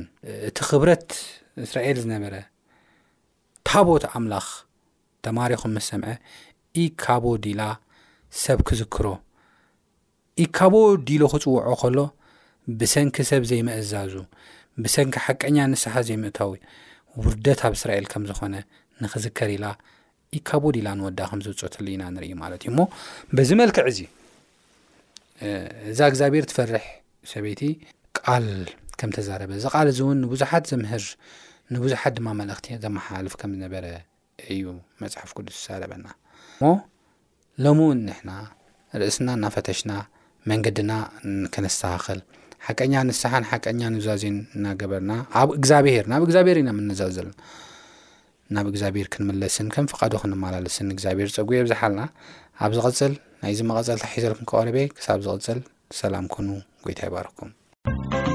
እቲ 0.50 0.58
ክብረት 0.69 1.10
እስራኤል 1.65 1.98
ዝነበረ 2.04 2.36
ታቦት 3.69 4.04
ኣምላኽ 4.17 4.48
ተማሪኹ 5.28 5.62
ምስ 5.76 5.88
ሰምዐ 5.91 6.12
ኢካቦድ 6.84 7.43
ኢላ 7.54 7.62
ሰብ 8.43 8.60
ክዝክሮ 8.67 9.06
ኢካቦዲሎ 10.45 11.21
ክፅውዖ 11.34 11.71
ከሎ 11.82 11.97
ብሰንኪ 12.80 13.15
ሰብ 13.30 13.43
ዘይመእዛዙ 13.52 14.13
ብሰንኪ 14.84 15.15
ሓቀኛ 15.25 15.58
ንስሓ 15.71 15.93
ዘይምእታዊ 16.10 16.54
ውርደት 17.21 17.60
ኣብ 17.67 17.73
እስራኤል 17.78 18.06
ከም 18.12 18.23
ዝኾነ 18.30 18.56
ንክዝከር 19.04 19.49
ኢላ 19.56 19.65
ኢካቦዲ 20.38 20.78
ላ 20.86 20.89
ንወዳ 20.99 21.19
ከምዝውፀተሉ 21.32 21.86
ኢና 21.95 22.04
ንሪኢ 22.15 22.32
ማለት 22.43 22.62
እዩ 22.65 22.69
ሞ 22.78 22.86
በዚ 23.36 23.49
መልክዕ 23.62 23.86
እዚ 23.91 23.99
እዛ 25.91 25.99
እግዚኣብሔር 26.12 26.45
ትፈርሕ 26.52 26.86
ሰበይቲ 27.32 27.62
ቃል 28.19 28.47
ከም 29.02 29.10
ተዛረበ 29.17 29.52
እዚ 29.60 29.65
ቃል 29.78 29.88
እዚ 29.93 29.99
እውን 30.06 30.17
ንብዙሓት 30.25 30.63
ዘምህር 30.71 31.04
ንቡዙሓት 31.75 32.13
ድማ 32.19 32.28
መልእክቲ 32.41 32.67
ዘመሓላልፍ 32.86 33.36
ከም 33.41 33.52
ዝነበረ 33.58 33.86
እዩ 34.54 34.63
መፅሓፍ 35.04 35.30
ቅዱስ 35.38 35.58
ተዛረበና 35.65 36.06
ሞ 36.62 36.71
ሎሙ 37.65 37.80
እውን 37.88 37.99
ንሕና 38.08 38.32
ርእስና 39.02 39.28
እናፈተሽና 39.39 39.91
መንገድና 40.52 40.91
ከነስተኻኸል 41.54 42.19
ሓቀኛ 42.67 42.93
ንስሓን 43.08 43.43
ሓቀኛ 43.52 43.82
ንዛዝ 43.95 44.23
ና 44.63 44.73
ገበርና 44.82 45.12
ኣብ 45.41 45.49
እግዚኣብሄር 45.58 46.06
ናብ 46.12 46.23
እግዚኣብሄር 46.28 46.58
ኢናምነዛዝ 46.63 47.12
ዘለና 47.17 47.36
ናብ 48.56 48.67
እግዚኣብሄር 48.71 49.08
ክንመለስን 49.15 49.67
ከንፍቃዱ 49.75 50.13
ክንመላለስን 50.23 50.89
እግዚኣብሄር 50.95 51.32
ፀጉ 51.36 51.49
ብዛሓልና 51.67 52.04
ኣብ 52.65 52.71
ዝቅፅል 52.80 53.15
ናይዚ 53.43 53.60
መቐፀልታ 53.71 54.06
ሒዘልኩ 54.13 54.41
ክቕረበ 54.52 54.78
ክሳብ 54.97 55.19
ዝቅፅል 55.28 55.62
ሰላም 56.02 56.28
ኮኑ 56.36 56.47
ጎይታ 56.88 57.02
ይባረኩም 57.10 58.28